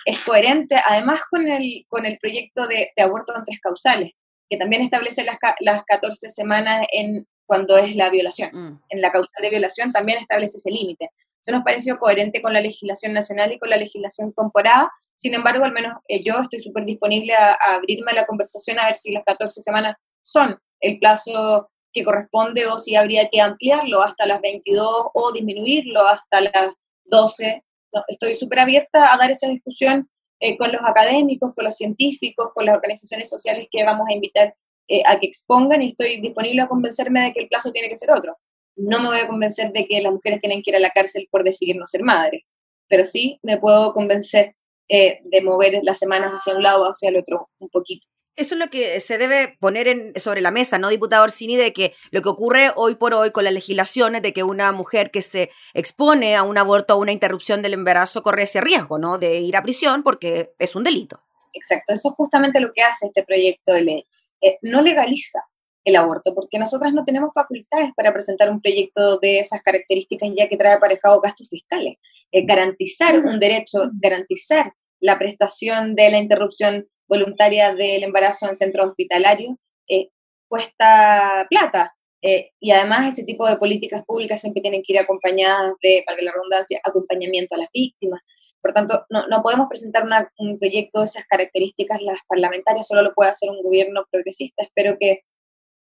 es 0.05 0.19
coherente 0.21 0.75
además 0.87 1.21
con 1.29 1.47
el, 1.47 1.85
con 1.87 2.05
el 2.05 2.17
proyecto 2.17 2.67
de, 2.67 2.91
aborto 2.97 3.35
en 3.35 3.43
tres 3.43 3.59
causales, 3.61 4.11
que 4.49 4.57
también 4.57 4.81
establece 4.81 5.23
las, 5.23 5.37
las 5.59 5.83
14 5.85 6.29
semanas 6.29 6.85
en 6.91 7.27
cuando 7.45 7.77
es 7.77 7.95
la 7.95 8.09
violación. 8.09 8.49
Mm. 8.53 8.81
En 8.89 9.01
la 9.01 9.11
causal 9.11 9.41
de 9.41 9.49
violación 9.49 9.91
también 9.91 10.17
establece 10.19 10.57
ese 10.57 10.71
límite. 10.71 11.09
Eso 11.43 11.55
nos 11.55 11.63
pareció 11.63 11.99
coherente 11.99 12.41
con 12.41 12.53
la 12.53 12.61
legislación 12.61 13.13
nacional 13.13 13.51
y 13.51 13.59
con 13.59 13.69
la 13.69 13.77
legislación 13.77 14.31
comparada 14.31 14.91
sin 15.17 15.33
embargo, 15.33 15.63
al 15.63 15.71
menos 15.71 15.93
eh, 16.07 16.23
yo 16.23 16.35
estoy 16.41 16.59
súper 16.59 16.85
disponible 16.85 17.33
a, 17.33 17.57
abrirme 17.75 18.11
a 18.11 18.15
la 18.15 18.25
conversación 18.25 18.79
a 18.79 18.85
ver 18.85 18.95
si 18.95 19.11
las 19.11 19.23
14 19.25 19.61
semanas 19.61 19.95
son 20.21 20.57
el 20.79 20.99
plazo 20.99 21.69
que 21.93 22.03
corresponde 22.03 22.65
o 22.67 22.77
si 22.77 22.95
habría 22.95 23.29
que 23.29 23.39
ampliarlo 23.39 24.01
hasta 24.03 24.25
las 24.25 24.41
22 24.41 25.07
o 25.13 25.31
disminuirlo 25.31 26.05
hasta 26.05 26.41
las 26.41 26.73
12. 27.05 27.63
estoy 28.07 28.35
súper 28.35 28.59
abierta 28.59 29.13
a 29.13 29.17
dar 29.17 29.31
esa 29.31 29.47
discusión 29.47 30.09
eh, 30.41 30.57
con 30.57 30.71
los 30.71 30.81
académicos, 30.83 31.53
con 31.55 31.63
los 31.63 31.75
científicos, 31.75 32.49
con 32.53 32.65
las 32.65 32.75
organizaciones 32.75 33.29
sociales 33.29 33.67
que 33.71 33.85
vamos 33.85 34.07
a 34.09 34.13
invitar 34.13 34.53
eh, 34.89 35.01
a 35.05 35.17
que 35.19 35.27
expongan 35.27 35.81
y 35.81 35.87
estoy 35.87 36.19
disponible 36.19 36.61
a 36.61 36.67
convencerme 36.67 37.21
de 37.21 37.33
que 37.33 37.41
el 37.41 37.47
plazo 37.47 37.71
tiene 37.71 37.87
que 37.87 37.95
ser 37.95 38.11
otro. 38.11 38.37
No 38.75 38.99
me 38.99 39.07
voy 39.07 39.19
a 39.19 39.27
convencer 39.27 39.71
de 39.71 39.85
que 39.87 40.01
las 40.01 40.11
mujeres 40.11 40.41
tienen 40.41 40.61
que 40.61 40.71
ir 40.71 40.75
a 40.75 40.79
la 40.79 40.89
cárcel 40.89 41.27
por 41.31 41.45
decidir 41.45 41.77
no 41.77 41.87
ser 41.87 42.03
madre, 42.03 42.45
pero 42.89 43.05
sí 43.05 43.39
me 43.41 43.57
puedo 43.57 43.93
convencer 43.93 44.55
eh, 44.89 45.19
de 45.23 45.41
mover 45.41 45.79
las 45.83 45.99
semanas 45.99 46.31
hacia 46.31 46.55
un 46.55 46.63
lado 46.63 46.83
o 46.83 46.85
hacia 46.85 47.09
el 47.09 47.17
otro 47.17 47.49
un 47.59 47.69
poquito. 47.69 48.07
Eso 48.35 48.55
es 48.55 48.59
lo 48.59 48.69
que 48.69 48.99
se 48.99 49.17
debe 49.17 49.55
poner 49.61 49.87
en, 49.87 50.19
sobre 50.19 50.41
la 50.41 50.51
mesa, 50.51 50.77
¿no, 50.77 50.89
diputado 50.89 51.23
Orsini? 51.23 51.55
De 51.55 51.71
que 51.71 51.93
lo 52.11 52.21
que 52.21 52.27
ocurre 52.27 52.71
hoy 52.75 52.95
por 52.95 53.13
hoy 53.13 53.31
con 53.31 53.45
las 53.45 53.53
legislaciones 53.53 54.21
de 54.21 54.33
que 54.33 54.43
una 54.43 54.73
mujer 54.73 55.09
que 55.09 55.21
se 55.21 55.51
expone 55.73 56.35
a 56.35 56.43
un 56.43 56.57
aborto 56.57 56.95
o 56.95 56.99
una 56.99 57.13
interrupción 57.13 57.61
del 57.61 57.73
embarazo 57.73 58.23
corre 58.23 58.43
ese 58.43 58.59
riesgo, 58.59 58.97
¿no? 58.99 59.17
De 59.17 59.39
ir 59.39 59.55
a 59.55 59.63
prisión 59.63 60.03
porque 60.03 60.53
es 60.59 60.75
un 60.75 60.83
delito. 60.83 61.21
Exacto, 61.53 61.93
eso 61.93 62.09
es 62.09 62.15
justamente 62.15 62.59
lo 62.59 62.71
que 62.73 62.83
hace 62.83 63.07
este 63.07 63.23
proyecto 63.23 63.71
de 63.71 63.81
ley. 63.83 64.07
Eh, 64.41 64.57
no 64.61 64.81
legaliza 64.81 65.39
el 65.85 65.95
aborto, 65.95 66.33
porque 66.33 66.59
nosotras 66.59 66.93
no 66.93 67.05
tenemos 67.05 67.29
facultades 67.33 67.91
para 67.95 68.11
presentar 68.11 68.49
un 68.49 68.59
proyecto 68.59 69.17
de 69.19 69.39
esas 69.39 69.61
características 69.61 70.29
ya 70.35 70.49
que 70.49 70.57
trae 70.57 70.73
aparejado 70.73 71.21
gastos 71.21 71.47
fiscales. 71.47 71.97
Eh, 72.31 72.43
garantizar 72.45 73.19
un 73.19 73.39
derecho, 73.39 73.89
garantizar 73.93 74.73
la 75.05 75.19
prestación 75.19 75.95
de 75.95 76.09
la 76.11 76.17
interrupción 76.17 76.87
voluntaria 77.07 77.73
del 77.73 78.03
embarazo 78.03 78.47
en 78.47 78.55
centros 78.55 78.89
hospitalarios 78.89 79.55
eh, 79.87 80.09
cuesta 80.47 81.45
plata. 81.49 81.95
Eh, 82.21 82.51
y 82.59 82.71
además 82.71 83.07
ese 83.07 83.23
tipo 83.23 83.47
de 83.47 83.57
políticas 83.57 84.03
públicas 84.05 84.41
siempre 84.41 84.61
tienen 84.61 84.81
que 84.83 84.93
ir 84.93 84.99
acompañadas 84.99 85.73
de, 85.81 86.03
para 86.05 86.21
la 86.21 86.31
redundancia, 86.31 86.79
acompañamiento 86.83 87.55
a 87.55 87.59
las 87.59 87.69
víctimas. 87.73 88.21
Por 88.61 88.73
tanto, 88.73 89.05
no, 89.11 89.27
no 89.27 89.43
podemos 89.43 89.67
presentar 89.69 90.05
un 90.39 90.57
proyecto 90.57 90.99
de 90.99 91.05
esas 91.05 91.25
características 91.25 92.01
las 92.01 92.19
parlamentarias, 92.27 92.87
solo 92.87 93.03
lo 93.03 93.13
puede 93.13 93.29
hacer 93.29 93.49
un 93.49 93.61
gobierno 93.61 94.05
progresista. 94.09 94.63
Espero 94.63 94.97
que 94.99 95.21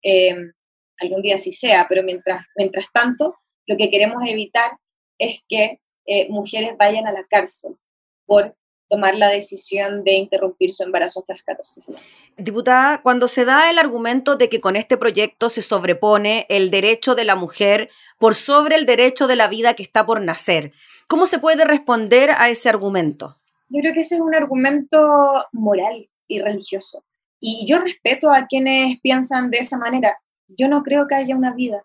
Em, 0.03 0.51
algún 0.99 1.21
día 1.21 1.37
sí 1.37 1.53
sea, 1.53 1.87
pero 1.89 2.03
mientras, 2.03 2.45
mientras 2.55 2.87
tanto, 2.93 3.37
lo 3.65 3.77
que 3.77 3.89
queremos 3.89 4.21
evitar 4.27 4.71
es 5.17 5.41
que 5.47 5.79
eh, 6.05 6.27
mujeres 6.29 6.75
vayan 6.77 7.07
a 7.07 7.13
la 7.13 7.25
cárcel 7.25 7.75
por 8.25 8.55
tomar 8.93 9.15
la 9.15 9.27
decisión 9.29 10.03
de 10.03 10.11
interrumpir 10.11 10.71
su 10.71 10.83
embarazo 10.83 11.25
las 11.27 11.41
14 11.41 11.81
semanas. 11.81 12.07
Diputada, 12.37 13.01
cuando 13.01 13.27
se 13.27 13.43
da 13.43 13.71
el 13.71 13.79
argumento 13.79 14.35
de 14.35 14.49
que 14.49 14.61
con 14.61 14.75
este 14.75 14.97
proyecto 14.97 15.49
se 15.49 15.63
sobrepone 15.63 16.45
el 16.47 16.69
derecho 16.69 17.15
de 17.15 17.25
la 17.25 17.35
mujer 17.35 17.89
por 18.19 18.35
sobre 18.35 18.75
el 18.75 18.85
derecho 18.85 19.25
de 19.25 19.35
la 19.35 19.47
vida 19.47 19.73
que 19.73 19.81
está 19.81 20.05
por 20.05 20.21
nacer, 20.21 20.73
¿cómo 21.07 21.25
se 21.25 21.39
puede 21.39 21.65
responder 21.65 22.29
a 22.37 22.51
ese 22.51 22.69
argumento? 22.69 23.39
Yo 23.69 23.81
creo 23.81 23.93
que 23.95 24.01
ese 24.01 24.13
es 24.13 24.21
un 24.21 24.35
argumento 24.35 25.43
moral 25.53 26.07
y 26.27 26.39
religioso. 26.39 27.03
Y 27.39 27.65
yo 27.67 27.79
respeto 27.79 28.31
a 28.31 28.45
quienes 28.45 29.01
piensan 29.01 29.49
de 29.49 29.57
esa 29.57 29.79
manera. 29.79 30.19
Yo 30.49 30.67
no 30.67 30.83
creo 30.83 31.07
que 31.07 31.15
haya 31.15 31.35
una 31.35 31.55
vida 31.55 31.83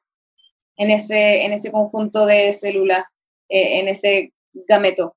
en 0.77 0.91
ese, 0.91 1.47
en 1.47 1.55
ese 1.55 1.73
conjunto 1.73 2.27
de 2.27 2.53
células, 2.53 3.05
eh, 3.49 3.81
en 3.81 3.89
ese 3.89 4.35
gameto, 4.53 5.17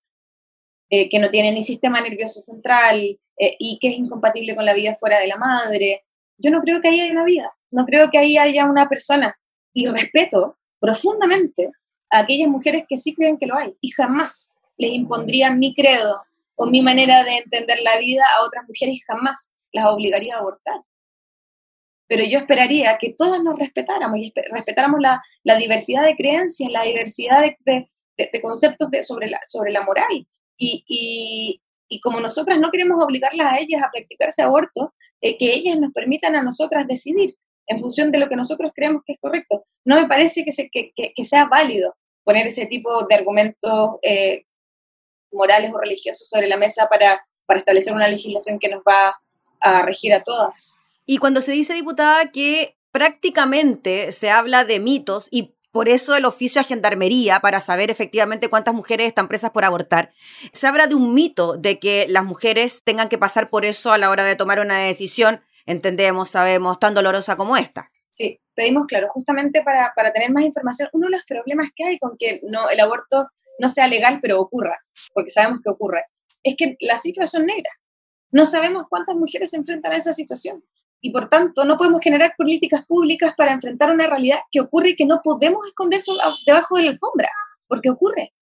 eh, 0.93 1.07
que 1.07 1.19
no 1.19 1.29
tiene 1.29 1.53
ni 1.53 1.63
sistema 1.63 2.01
nervioso 2.01 2.41
central 2.41 2.99
eh, 3.37 3.55
y 3.57 3.79
que 3.79 3.87
es 3.87 3.97
incompatible 3.97 4.55
con 4.55 4.65
la 4.65 4.73
vida 4.73 4.93
fuera 4.93 5.19
de 5.19 5.27
la 5.27 5.37
madre. 5.37 6.03
Yo 6.37 6.51
no 6.51 6.59
creo 6.59 6.81
que 6.81 6.89
ahí 6.89 6.99
haya 6.99 7.13
una 7.13 7.23
vida, 7.23 7.49
no 7.71 7.85
creo 7.85 8.11
que 8.11 8.17
ahí 8.17 8.37
haya 8.37 8.65
una 8.65 8.89
persona. 8.89 9.39
Y 9.73 9.87
respeto 9.87 10.57
profundamente 10.81 11.71
a 12.09 12.19
aquellas 12.19 12.49
mujeres 12.49 12.83
que 12.89 12.97
sí 12.97 13.15
creen 13.15 13.37
que 13.37 13.47
lo 13.47 13.55
hay 13.55 13.73
y 13.79 13.91
jamás 13.91 14.53
les 14.75 14.91
impondría 14.91 15.49
mi 15.51 15.73
credo 15.73 16.21
o 16.55 16.65
mi 16.65 16.81
manera 16.81 17.23
de 17.23 17.37
entender 17.37 17.79
la 17.83 17.97
vida 17.97 18.23
a 18.37 18.45
otras 18.45 18.67
mujeres 18.67 19.01
jamás 19.07 19.55
las 19.71 19.85
obligaría 19.85 20.35
a 20.35 20.39
abortar. 20.39 20.81
Pero 22.07 22.25
yo 22.25 22.39
esperaría 22.39 22.97
que 22.99 23.13
todas 23.17 23.41
nos 23.41 23.57
respetáramos 23.57 24.17
y 24.17 24.33
respetáramos 24.51 24.99
la, 24.99 25.23
la 25.43 25.55
diversidad 25.55 26.03
de 26.03 26.17
creencias, 26.17 26.69
la 26.69 26.83
diversidad 26.83 27.41
de, 27.65 27.89
de, 28.17 28.41
conceptos 28.41 28.91
de, 28.91 29.03
sobre, 29.03 29.29
la, 29.29 29.39
sobre 29.43 29.71
la 29.71 29.83
moral. 29.83 30.27
Y, 30.63 31.59
y, 31.89 31.99
como 31.99 32.19
nosotras 32.19 32.59
no 32.59 32.71
queremos 32.71 33.03
obligarlas 33.03 33.51
a 33.51 33.57
ellas 33.57 33.81
a 33.83 33.89
practicarse 33.91 34.43
aborto, 34.43 34.93
eh, 35.19 35.37
que 35.37 35.53
ellas 35.53 35.77
nos 35.79 35.91
permitan 35.91 36.35
a 36.35 36.43
nosotras 36.43 36.87
decidir 36.87 37.35
en 37.67 37.79
función 37.79 38.11
de 38.11 38.19
lo 38.19 38.29
que 38.29 38.35
nosotros 38.35 38.71
creemos 38.73 39.01
que 39.05 39.13
es 39.13 39.19
correcto. 39.19 39.65
No 39.83 39.99
me 39.99 40.07
parece 40.07 40.45
que, 40.45 40.51
se, 40.51 40.69
que, 40.69 41.23
sea 41.23 41.45
válido 41.45 41.95
poner 42.23 42.47
ese 42.47 42.67
tipo 42.67 43.05
de 43.07 43.15
argumentos 43.15 43.89
eh, 44.03 44.45
morales 45.31 45.71
o 45.73 45.77
religiosos 45.79 46.27
sobre 46.29 46.47
la 46.47 46.57
mesa 46.57 46.87
para, 46.89 47.25
para 47.45 47.59
establecer 47.59 47.93
una 47.93 48.07
legislación 48.07 48.59
que 48.59 48.69
nos 48.69 48.81
va 48.87 49.19
a 49.59 49.83
regir 49.83 50.13
a 50.13 50.23
todas. 50.23 50.79
Y 51.05 51.17
cuando 51.17 51.41
se 51.41 51.51
dice, 51.51 51.73
diputada, 51.73 52.31
que 52.31 52.77
prácticamente 52.91 54.11
se 54.11 54.29
habla 54.29 54.63
de 54.63 54.79
mitos 54.79 55.27
y 55.31 55.55
por 55.71 55.89
eso 55.89 56.15
el 56.15 56.25
oficio 56.25 56.61
de 56.61 56.67
gendarmería, 56.67 57.39
para 57.39 57.59
saber 57.59 57.89
efectivamente 57.89 58.49
cuántas 58.49 58.73
mujeres 58.73 59.07
están 59.07 59.27
presas 59.27 59.51
por 59.51 59.65
abortar, 59.65 60.13
se 60.51 60.67
habla 60.67 60.87
de 60.87 60.95
un 60.95 61.13
mito 61.13 61.57
de 61.57 61.79
que 61.79 62.05
las 62.09 62.23
mujeres 62.23 62.83
tengan 62.83 63.09
que 63.09 63.17
pasar 63.17 63.49
por 63.49 63.65
eso 63.65 63.91
a 63.91 63.97
la 63.97 64.09
hora 64.09 64.25
de 64.25 64.35
tomar 64.35 64.59
una 64.59 64.79
decisión, 64.79 65.41
entendemos, 65.65 66.29
sabemos, 66.29 66.79
tan 66.79 66.93
dolorosa 66.93 67.35
como 67.37 67.57
esta. 67.57 67.89
Sí, 68.09 68.41
pedimos, 68.53 68.87
claro, 68.87 69.07
justamente 69.09 69.63
para, 69.63 69.93
para, 69.95 70.11
tener 70.11 70.31
más 70.31 70.43
información, 70.43 70.89
uno 70.91 71.07
de 71.07 71.11
los 71.11 71.23
problemas 71.25 71.69
que 71.75 71.85
hay 71.85 71.97
con 71.97 72.17
que 72.17 72.41
no, 72.43 72.69
el 72.69 72.79
aborto 72.81 73.29
no 73.57 73.69
sea 73.69 73.87
legal, 73.87 74.19
pero 74.21 74.41
ocurra, 74.41 74.77
porque 75.13 75.29
sabemos 75.29 75.61
que 75.63 75.69
ocurre, 75.69 76.03
es 76.43 76.55
que 76.57 76.75
las 76.81 77.01
cifras 77.03 77.31
son 77.31 77.45
negras. 77.45 77.73
No 78.31 78.45
sabemos 78.45 78.85
cuántas 78.89 79.15
mujeres 79.15 79.51
se 79.51 79.57
enfrentan 79.57 79.91
a 79.91 79.97
esa 79.97 80.13
situación. 80.13 80.63
Y 81.01 81.11
por 81.11 81.29
tanto, 81.29 81.65
no 81.65 81.77
podemos 81.77 81.99
generar 82.01 82.35
políticas 82.37 82.85
públicas 82.85 83.33
para 83.35 83.51
enfrentar 83.51 83.91
una 83.91 84.07
realidad 84.07 84.39
que 84.51 84.59
ocurre 84.61 84.89
y 84.89 84.95
que 84.95 85.05
no 85.05 85.21
podemos 85.23 85.67
esconder 85.67 86.01
debajo 86.45 86.75
de 86.77 86.83
la 86.83 86.91
alfombra, 86.91 87.29
porque 87.67 87.89
ocurre. 87.89 88.33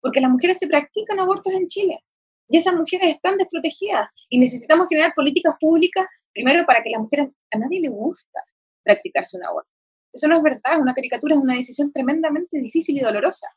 Porque 0.00 0.20
las 0.20 0.30
mujeres 0.30 0.58
se 0.58 0.68
practican 0.68 1.18
abortos 1.18 1.52
en 1.54 1.66
Chile 1.66 2.04
y 2.48 2.56
esas 2.56 2.74
mujeres 2.74 3.08
están 3.08 3.36
desprotegidas 3.36 4.08
y 4.28 4.38
necesitamos 4.38 4.88
generar 4.88 5.12
políticas 5.14 5.54
públicas, 5.60 6.06
primero 6.32 6.64
para 6.66 6.82
que 6.82 6.90
las 6.90 7.00
mujeres, 7.00 7.28
a 7.50 7.58
nadie 7.58 7.80
le 7.80 7.88
gusta 7.88 8.42
practicarse 8.82 9.36
un 9.36 9.44
aborto. 9.44 9.70
Eso 10.12 10.28
no 10.28 10.36
es 10.36 10.42
verdad, 10.42 10.80
una 10.80 10.94
caricatura 10.94 11.34
es 11.34 11.40
una 11.40 11.54
decisión 11.54 11.92
tremendamente 11.92 12.58
difícil 12.58 12.96
y 12.96 13.00
dolorosa. 13.00 13.48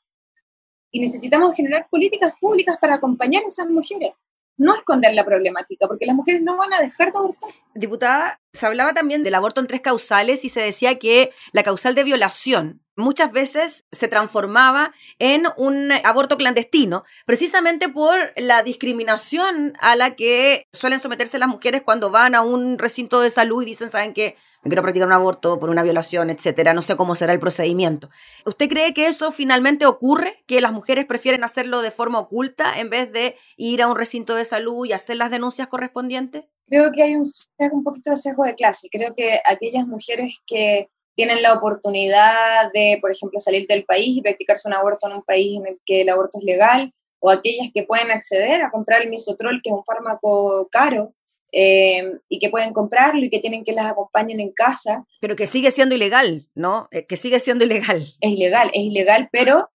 Y 0.91 0.99
necesitamos 0.99 1.55
generar 1.55 1.87
políticas 1.89 2.33
públicas 2.39 2.77
para 2.81 2.95
acompañar 2.95 3.43
a 3.43 3.47
esas 3.47 3.69
mujeres, 3.69 4.11
no 4.57 4.75
esconder 4.75 5.13
la 5.13 5.25
problemática, 5.25 5.87
porque 5.87 6.05
las 6.05 6.15
mujeres 6.15 6.41
no 6.41 6.57
van 6.57 6.73
a 6.73 6.79
dejar 6.79 7.11
de 7.11 7.19
abortar. 7.19 7.49
Diputada, 7.73 8.39
se 8.53 8.65
hablaba 8.65 8.93
también 8.93 9.23
del 9.23 9.35
aborto 9.35 9.61
en 9.61 9.67
tres 9.67 9.81
causales 9.81 10.43
y 10.43 10.49
se 10.49 10.61
decía 10.61 10.99
que 10.99 11.31
la 11.53 11.63
causal 11.63 11.95
de 11.95 12.03
violación 12.03 12.81
muchas 12.97 13.31
veces 13.31 13.85
se 13.91 14.07
transformaba 14.07 14.91
en 15.17 15.47
un 15.57 15.91
aborto 16.03 16.37
clandestino, 16.37 17.03
precisamente 17.25 17.87
por 17.87 18.15
la 18.35 18.63
discriminación 18.63 19.73
a 19.79 19.95
la 19.95 20.15
que 20.15 20.65
suelen 20.73 20.99
someterse 20.99 21.39
las 21.39 21.49
mujeres 21.49 21.81
cuando 21.83 22.11
van 22.11 22.35
a 22.35 22.41
un 22.41 22.77
recinto 22.77 23.21
de 23.21 23.29
salud 23.29 23.63
y 23.63 23.67
dicen, 23.67 23.89
¿saben 23.89 24.13
qué? 24.13 24.35
Me 24.63 24.69
quiero 24.69 24.83
practicar 24.83 25.07
un 25.07 25.13
aborto 25.13 25.59
por 25.59 25.71
una 25.71 25.81
violación, 25.81 26.29
etcétera. 26.29 26.75
No 26.75 26.83
sé 26.83 26.95
cómo 26.95 27.15
será 27.15 27.33
el 27.33 27.39
procedimiento. 27.39 28.09
¿Usted 28.45 28.69
cree 28.69 28.93
que 28.93 29.07
eso 29.07 29.31
finalmente 29.31 29.87
ocurre? 29.87 30.43
¿Que 30.45 30.61
las 30.61 30.71
mujeres 30.71 31.05
prefieren 31.05 31.43
hacerlo 31.43 31.81
de 31.81 31.89
forma 31.89 32.19
oculta 32.19 32.79
en 32.79 32.91
vez 32.91 33.11
de 33.11 33.37
ir 33.57 33.81
a 33.81 33.87
un 33.87 33.95
recinto 33.95 34.35
de 34.35 34.45
salud 34.45 34.85
y 34.85 34.93
hacer 34.93 35.17
las 35.17 35.31
denuncias 35.31 35.67
correspondientes? 35.67 36.43
Creo 36.67 36.91
que 36.91 37.03
hay 37.03 37.15
un, 37.15 37.25
un 37.71 37.83
poquito 37.83 38.11
de 38.11 38.17
sesgo 38.17 38.43
de 38.43 38.55
clase. 38.55 38.87
Creo 38.91 39.13
que 39.15 39.39
aquellas 39.45 39.85
mujeres 39.85 40.39
que 40.45 40.87
tienen 41.15 41.41
la 41.41 41.53
oportunidad 41.53 42.71
de, 42.73 42.97
por 43.01 43.11
ejemplo, 43.11 43.39
salir 43.39 43.67
del 43.67 43.85
país 43.85 44.17
y 44.17 44.21
practicarse 44.21 44.67
un 44.67 44.73
aborto 44.73 45.07
en 45.07 45.17
un 45.17 45.23
país 45.23 45.57
en 45.57 45.67
el 45.67 45.79
que 45.85 46.01
el 46.01 46.09
aborto 46.09 46.39
es 46.39 46.45
legal, 46.45 46.93
o 47.19 47.29
aquellas 47.29 47.69
que 47.73 47.83
pueden 47.83 48.09
acceder 48.11 48.61
a 48.63 48.71
comprar 48.71 49.01
el 49.01 49.09
misotrol, 49.09 49.61
que 49.63 49.69
es 49.69 49.75
un 49.75 49.83
fármaco 49.83 50.67
caro, 50.71 51.13
eh, 51.51 52.13
y 52.29 52.39
que 52.39 52.49
pueden 52.49 52.73
comprarlo 52.73 53.23
y 53.25 53.29
que 53.29 53.39
tienen 53.39 53.63
que 53.63 53.73
las 53.73 53.91
acompañen 53.91 54.39
en 54.39 54.51
casa. 54.51 55.05
Pero 55.19 55.35
que 55.35 55.47
sigue 55.47 55.69
siendo 55.69 55.95
ilegal, 55.95 56.47
¿no? 56.55 56.87
Eh, 56.91 57.05
que 57.05 57.17
sigue 57.17 57.39
siendo 57.39 57.65
ilegal. 57.65 58.01
Es 58.21 58.31
ilegal, 58.31 58.71
es 58.73 58.81
ilegal, 58.81 59.29
pero 59.31 59.69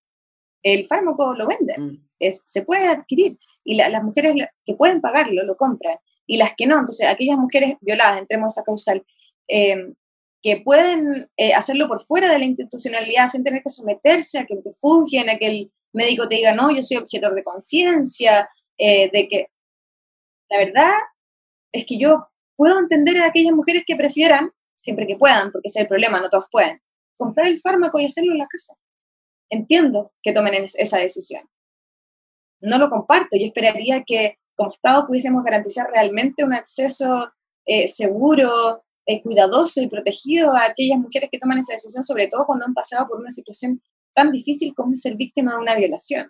el 0.62 0.86
fármaco 0.86 1.34
lo 1.34 1.46
venden, 1.46 1.86
mm. 1.86 2.08
es, 2.18 2.42
se 2.46 2.62
puede 2.62 2.88
adquirir 2.88 3.38
y 3.66 3.76
las 3.76 4.02
mujeres 4.02 4.34
que 4.64 4.74
pueden 4.74 5.00
pagarlo 5.00 5.44
lo 5.44 5.56
compran 5.56 5.98
y 6.26 6.36
las 6.36 6.54
que 6.56 6.66
no, 6.66 6.78
entonces 6.78 7.06
aquellas 7.06 7.36
mujeres 7.36 7.74
violadas, 7.80 8.18
entremos 8.18 8.46
a 8.46 8.60
esa 8.60 8.64
causal, 8.64 9.04
eh, 9.48 9.92
que 10.42 10.58
pueden 10.58 11.28
eh, 11.36 11.54
hacerlo 11.54 11.88
por 11.88 12.00
fuera 12.00 12.30
de 12.30 12.38
la 12.38 12.44
institucionalidad 12.44 13.28
sin 13.28 13.42
tener 13.42 13.62
que 13.62 13.70
someterse 13.70 14.38
a 14.38 14.46
que 14.46 14.56
te 14.56 14.70
juzguen, 14.80 15.28
a 15.28 15.38
que 15.38 15.46
el 15.46 15.72
médico 15.92 16.28
te 16.28 16.36
diga, 16.36 16.52
no, 16.54 16.74
yo 16.74 16.82
soy 16.82 16.98
objetor 16.98 17.34
de 17.34 17.42
conciencia, 17.42 18.48
eh, 18.78 19.10
de 19.12 19.28
que 19.28 19.48
la 20.48 20.58
verdad 20.58 20.92
es 21.72 21.84
que 21.84 21.98
yo 21.98 22.28
puedo 22.54 22.78
entender 22.78 23.18
a 23.18 23.26
aquellas 23.26 23.52
mujeres 23.52 23.82
que 23.84 23.96
prefieran, 23.96 24.50
siempre 24.76 25.06
que 25.06 25.16
puedan, 25.16 25.50
porque 25.50 25.66
ese 25.68 25.80
es 25.80 25.82
el 25.84 25.88
problema, 25.88 26.20
no 26.20 26.28
todos 26.28 26.46
pueden, 26.50 26.80
comprar 27.16 27.48
el 27.48 27.60
fármaco 27.60 27.98
y 27.98 28.06
hacerlo 28.06 28.32
en 28.32 28.38
la 28.38 28.46
casa. 28.46 28.74
Entiendo 29.50 30.12
que 30.22 30.32
tomen 30.32 30.64
esa 30.64 30.98
decisión. 30.98 31.48
No 32.66 32.78
lo 32.78 32.88
comparto, 32.88 33.36
yo 33.38 33.46
esperaría 33.46 34.02
que 34.04 34.38
como 34.56 34.70
Estado 34.70 35.06
pudiésemos 35.06 35.44
garantizar 35.44 35.88
realmente 35.88 36.42
un 36.42 36.52
acceso 36.52 37.30
eh, 37.64 37.86
seguro, 37.86 38.82
eh, 39.06 39.22
cuidadoso 39.22 39.80
y 39.80 39.86
protegido 39.86 40.52
a 40.52 40.64
aquellas 40.64 40.98
mujeres 40.98 41.28
que 41.30 41.38
toman 41.38 41.58
esa 41.58 41.74
decisión, 41.74 42.02
sobre 42.02 42.26
todo 42.26 42.44
cuando 42.44 42.64
han 42.66 42.74
pasado 42.74 43.06
por 43.06 43.20
una 43.20 43.30
situación 43.30 43.80
tan 44.14 44.32
difícil 44.32 44.74
como 44.74 44.94
es 44.94 45.02
ser 45.02 45.16
víctima 45.16 45.52
de 45.52 45.58
una 45.58 45.76
violación. 45.76 46.28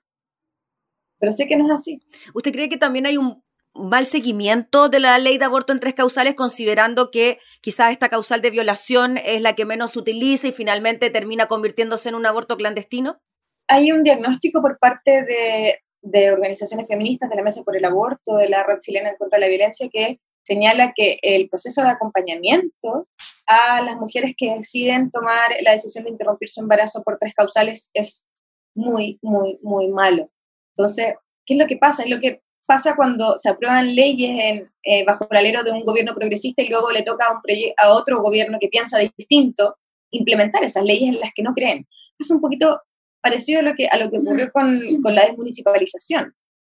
Pero 1.18 1.32
sé 1.32 1.46
que 1.46 1.56
no 1.56 1.64
es 1.64 1.72
así. 1.72 2.02
¿Usted 2.34 2.52
cree 2.52 2.68
que 2.68 2.76
también 2.76 3.06
hay 3.06 3.16
un 3.16 3.42
mal 3.72 4.06
seguimiento 4.06 4.90
de 4.90 5.00
la 5.00 5.18
ley 5.18 5.38
de 5.38 5.46
aborto 5.46 5.72
en 5.72 5.80
tres 5.80 5.94
causales, 5.94 6.34
considerando 6.34 7.10
que 7.10 7.38
quizás 7.62 7.92
esta 7.92 8.10
causal 8.10 8.42
de 8.42 8.50
violación 8.50 9.16
es 9.16 9.40
la 9.40 9.54
que 9.54 9.64
menos 9.64 9.92
se 9.92 10.00
utiliza 10.00 10.48
y 10.48 10.52
finalmente 10.52 11.08
termina 11.08 11.46
convirtiéndose 11.46 12.10
en 12.10 12.14
un 12.14 12.26
aborto 12.26 12.58
clandestino? 12.58 13.20
Hay 13.68 13.90
un 13.90 14.02
diagnóstico 14.02 14.60
por 14.60 14.78
parte 14.78 15.22
de, 15.22 15.78
de 16.06 16.30
organizaciones 16.30 16.88
feministas, 16.88 17.28
de 17.28 17.36
la 17.36 17.42
Mesa 17.42 17.62
por 17.64 17.76
el 17.76 17.84
Aborto, 17.84 18.36
de 18.36 18.48
la 18.48 18.62
Red 18.62 18.78
Chilena 18.80 19.16
contra 19.16 19.38
la 19.38 19.48
Violencia, 19.48 19.88
que 19.92 20.20
señala 20.44 20.92
que 20.94 21.18
el 21.22 21.48
proceso 21.48 21.82
de 21.82 21.88
acompañamiento 21.88 23.08
a 23.46 23.80
las 23.82 23.96
mujeres 23.96 24.34
que 24.36 24.54
deciden 24.54 25.10
tomar 25.10 25.50
la 25.62 25.72
decisión 25.72 26.04
de 26.04 26.10
interrumpir 26.10 26.48
su 26.48 26.60
embarazo 26.60 27.02
por 27.02 27.18
tres 27.18 27.34
causales 27.34 27.90
es 27.94 28.28
muy, 28.74 29.18
muy, 29.22 29.58
muy 29.62 29.88
malo. 29.88 30.30
Entonces, 30.76 31.14
¿qué 31.44 31.54
es 31.54 31.60
lo 31.60 31.66
que 31.66 31.76
pasa? 31.76 32.04
Es 32.04 32.10
lo 32.10 32.20
que 32.20 32.42
pasa 32.66 32.94
cuando 32.94 33.36
se 33.38 33.48
aprueban 33.48 33.94
leyes 33.94 34.68
eh, 34.84 35.04
bajo 35.04 35.26
el 35.30 35.36
alero 35.36 35.64
de 35.64 35.72
un 35.72 35.84
gobierno 35.84 36.14
progresista 36.14 36.62
y 36.62 36.68
luego 36.68 36.92
le 36.92 37.02
toca 37.02 37.26
a, 37.26 37.86
a 37.86 37.90
otro 37.90 38.20
gobierno 38.20 38.58
que 38.60 38.68
piensa 38.68 38.98
distinto 38.98 39.76
implementar 40.12 40.62
esas 40.62 40.84
leyes 40.84 41.14
en 41.14 41.20
las 41.20 41.30
que 41.34 41.42
no 41.42 41.52
creen. 41.52 41.86
Es 42.18 42.30
un 42.30 42.40
poquito 42.40 42.80
parecido 43.26 43.58
a 43.58 43.62
lo 43.62 43.74
que, 43.74 43.88
a 43.88 43.98
lo 43.98 44.08
que 44.08 44.18
ocurrió 44.18 44.52
con, 44.52 44.80
con 45.02 45.14
la 45.14 45.26
desmunicipalización 45.26 46.32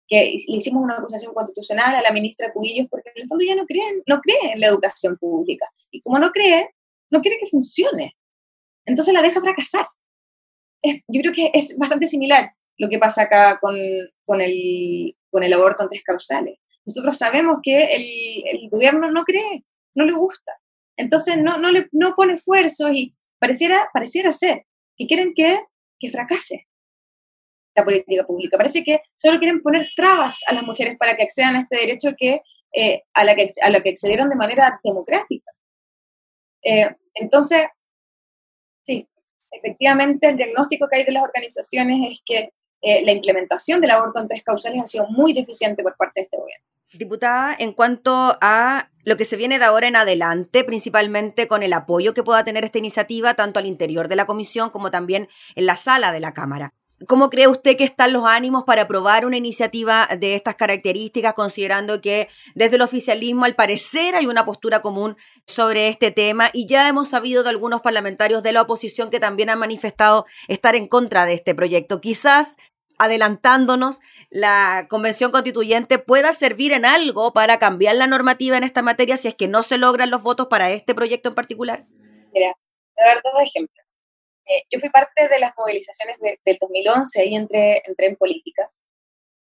que 0.07 0.33
le 0.47 0.57
hicimos 0.57 0.83
una 0.83 0.97
acusación 0.97 1.31
constitucional 1.35 1.95
a 1.95 2.01
la 2.01 2.12
ministra 2.12 2.51
Cubillos 2.51 2.88
porque 2.89 3.12
en 3.13 3.21
el 3.21 3.27
fondo 3.27 3.45
ya 3.45 3.55
no 3.55 3.67
creen, 3.67 4.01
no 4.07 4.19
cree 4.19 4.53
en 4.53 4.59
la 4.59 4.65
educación 4.65 5.15
pública. 5.17 5.67
Y 5.91 6.01
como 6.01 6.17
no 6.17 6.31
cree, 6.31 6.71
no 7.12 7.21
quiere 7.21 7.38
que 7.39 7.45
funcione. 7.45 8.17
Entonces 8.88 9.13
la 9.13 9.21
deja 9.21 9.39
fracasar. 9.39 9.85
yo 10.83 11.21
creo 11.21 11.31
que 11.31 11.51
es 11.53 11.77
bastante 11.77 12.07
similar 12.07 12.51
lo 12.79 12.89
que 12.89 12.97
pasa 12.97 13.23
acá 13.23 13.59
con, 13.62 13.75
con, 14.25 14.41
el, 14.41 15.15
con 15.29 15.43
el 15.43 15.53
aborto 15.53 15.83
en 15.83 15.89
tres 15.89 16.03
causales. 16.03 16.57
Nosotros 16.88 17.15
sabemos 17.15 17.59
que 17.62 17.95
el, 17.95 18.43
el 18.47 18.69
gobierno 18.71 19.12
no 19.12 19.23
cree, 19.25 19.63
no 19.93 20.05
le 20.05 20.13
gusta. 20.13 20.53
Entonces 20.97 21.38
no, 21.38 21.59
no, 21.59 21.69
le, 21.69 21.88
no 21.91 22.15
pone 22.15 22.33
esfuerzos 22.33 22.89
y 22.93 23.15
pareciera, 23.38 23.89
pareciera 23.93 24.31
ser 24.31 24.65
que 24.97 25.05
quieren 25.05 25.33
que, 25.35 25.59
que 25.99 26.09
fracase 26.09 26.67
la 27.75 27.83
política 27.83 28.25
pública. 28.25 28.57
Parece 28.57 28.83
que 28.83 29.01
solo 29.15 29.39
quieren 29.39 29.62
poner 29.62 29.88
trabas 29.95 30.41
a 30.47 30.53
las 30.53 30.63
mujeres 30.63 30.97
para 30.97 31.15
que 31.15 31.23
accedan 31.23 31.55
a 31.55 31.62
este 31.62 31.77
derecho 31.77 32.09
que, 32.17 32.41
eh, 32.73 33.03
a, 33.13 33.23
la 33.23 33.35
que, 33.35 33.47
a 33.62 33.69
lo 33.69 33.81
que 33.81 33.89
accedieron 33.89 34.29
de 34.29 34.35
manera 34.35 34.79
democrática. 34.83 35.51
Eh, 36.63 36.89
entonces, 37.15 37.65
sí, 38.85 39.07
efectivamente 39.51 40.29
el 40.29 40.38
diagnóstico 40.38 40.88
que 40.88 40.97
hay 40.97 41.03
de 41.05 41.12
las 41.12 41.23
organizaciones 41.23 42.12
es 42.12 42.21
que 42.25 42.49
eh, 42.81 43.03
la 43.03 43.12
implementación 43.12 43.81
del 43.81 43.91
aborto 43.91 44.19
en 44.19 44.27
tres 44.27 44.43
causales 44.43 44.81
ha 44.81 44.88
sido 44.88 45.07
muy 45.09 45.33
deficiente 45.33 45.83
por 45.83 45.95
parte 45.97 46.21
de 46.21 46.23
este 46.23 46.38
gobierno. 46.38 46.65
Diputada, 46.93 47.56
en 47.58 47.73
cuanto 47.73 48.38
a 48.41 48.89
lo 49.04 49.15
que 49.15 49.25
se 49.25 49.38
viene 49.38 49.60
de 49.60 49.65
ahora 49.65 49.88
en 49.88 49.95
adelante, 49.95 50.63
principalmente 50.63 51.47
con 51.47 51.62
el 51.62 51.73
apoyo 51.73 52.13
que 52.13 52.23
pueda 52.23 52.43
tener 52.43 52.65
esta 52.65 52.80
iniciativa, 52.80 53.36
tanto 53.36 53.60
al 53.60 53.67
interior 53.67 54.08
de 54.08 54.15
la 54.15 54.25
comisión 54.25 54.69
como 54.71 54.89
también 54.89 55.30
en 55.56 55.65
la 55.67 55.75
sala 55.75 56.12
de 56.12 56.19
la 56.19 56.34
Cámara. 56.34 56.73
¿Cómo 57.08 57.30
cree 57.30 57.47
usted 57.47 57.78
que 57.78 57.86
están 57.86 58.12
los 58.12 58.25
ánimos 58.25 58.65
para 58.65 58.82
aprobar 58.82 59.25
una 59.25 59.38
iniciativa 59.38 60.10
de 60.19 60.36
estas 60.36 60.56
características, 60.56 61.34
considerando 61.34 62.02
que 62.02 62.28
desde 62.56 62.75
el 62.75 62.82
oficialismo 62.82 63.45
al 63.45 63.56
parecer 63.56 64.15
hay 64.15 64.25
una 64.25 64.43
postura 64.43 64.82
común 64.82 65.15
sobre 65.45 65.88
este 65.88 66.12
tema 66.12 66.49
y 66.52 66.67
ya 66.67 66.89
hemos 66.89 67.08
sabido 67.08 67.43
de 67.43 67.49
algunos 67.49 67.80
parlamentarios 67.80 68.43
de 68.43 68.52
la 68.52 68.63
oposición 68.63 69.10
que 69.10 69.21
también 69.21 69.49
han 69.49 69.60
manifestado 69.60 70.25
estar 70.49 70.75
en 70.75 70.88
contra 70.88 71.25
de 71.25 71.36
este 71.36 71.56
proyecto? 71.56 72.02
Quizás 72.02 72.58
adelantándonos, 72.99 74.01
la 74.29 74.85
convención 74.89 75.31
constituyente 75.31 75.97
pueda 75.97 76.33
servir 76.33 76.73
en 76.73 76.85
algo 76.85 77.33
para 77.33 77.57
cambiar 77.57 77.95
la 77.95 78.07
normativa 78.07 78.57
en 78.57 78.63
esta 78.63 78.81
materia 78.81 79.17
si 79.17 79.29
es 79.29 79.35
que 79.35 79.47
no 79.47 79.63
se 79.63 79.77
logran 79.77 80.12
los 80.12 80.21
votos 80.21 80.47
para 80.47 80.69
este 80.71 80.93
proyecto 80.93 81.29
en 81.29 81.35
particular? 81.35 81.81
Mira, 82.33 82.53
voy 82.95 83.05
a 83.05 83.07
dar 83.07 83.21
dos 83.23 83.33
ejemplos. 83.41 83.85
Eh, 84.45 84.63
yo 84.71 84.79
fui 84.79 84.89
parte 84.89 85.27
de 85.27 85.39
las 85.39 85.53
movilizaciones 85.57 86.17
del 86.19 86.57
2011 86.59 87.25
y 87.25 87.35
entré, 87.35 87.81
entré 87.85 88.07
en 88.07 88.15
política. 88.15 88.69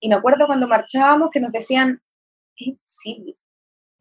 Y 0.00 0.08
me 0.08 0.16
acuerdo 0.16 0.46
cuando 0.46 0.68
marchábamos 0.68 1.30
que 1.30 1.40
nos 1.40 1.52
decían, 1.52 2.02
es 2.56 2.66
imposible, 2.66 3.36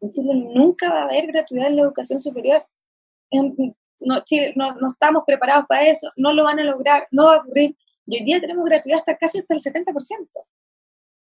en 0.00 0.10
Chile 0.10 0.34
nunca 0.34 0.90
va 0.90 1.00
a 1.00 1.04
haber 1.04 1.26
gratuidad 1.26 1.68
en 1.68 1.76
la 1.76 1.82
educación 1.82 2.20
superior. 2.20 2.66
No, 4.00 4.20
Chile, 4.24 4.54
no, 4.56 4.74
no 4.74 4.88
estamos 4.88 5.24
preparados 5.26 5.66
para 5.68 5.86
eso, 5.86 6.10
no 6.16 6.32
lo 6.32 6.44
van 6.44 6.58
a 6.58 6.64
lograr, 6.64 7.06
no 7.10 7.26
va 7.26 7.36
a 7.36 7.38
ocurrir. 7.40 7.76
Y 8.10 8.18
hoy 8.18 8.24
día 8.24 8.40
tenemos 8.40 8.64
gratuidad 8.64 8.98
hasta 8.98 9.16
casi 9.16 9.38
hasta 9.38 9.54
el 9.54 9.60
70%. 9.60 10.28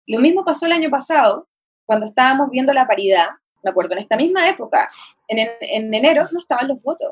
Lo 0.08 0.19
mismo 0.21 0.45
pasó 0.45 0.67
el 0.67 0.71
año 0.71 0.89
pasado, 0.89 1.50
cuando 1.86 2.06
estábamos 2.06 2.50
viendo 2.50 2.73
la 2.73 2.88
paridad, 2.88 3.28
me 3.62 3.71
acuerdo, 3.71 3.91
en 3.91 4.00
esta 4.00 4.15
misma 4.15 4.47
época, 4.50 4.88
en, 5.28 5.50
en 5.60 5.93
enero 5.93 6.30
no 6.32 6.39
estaban 6.39 6.69
los 6.69 6.82
votos 6.84 7.12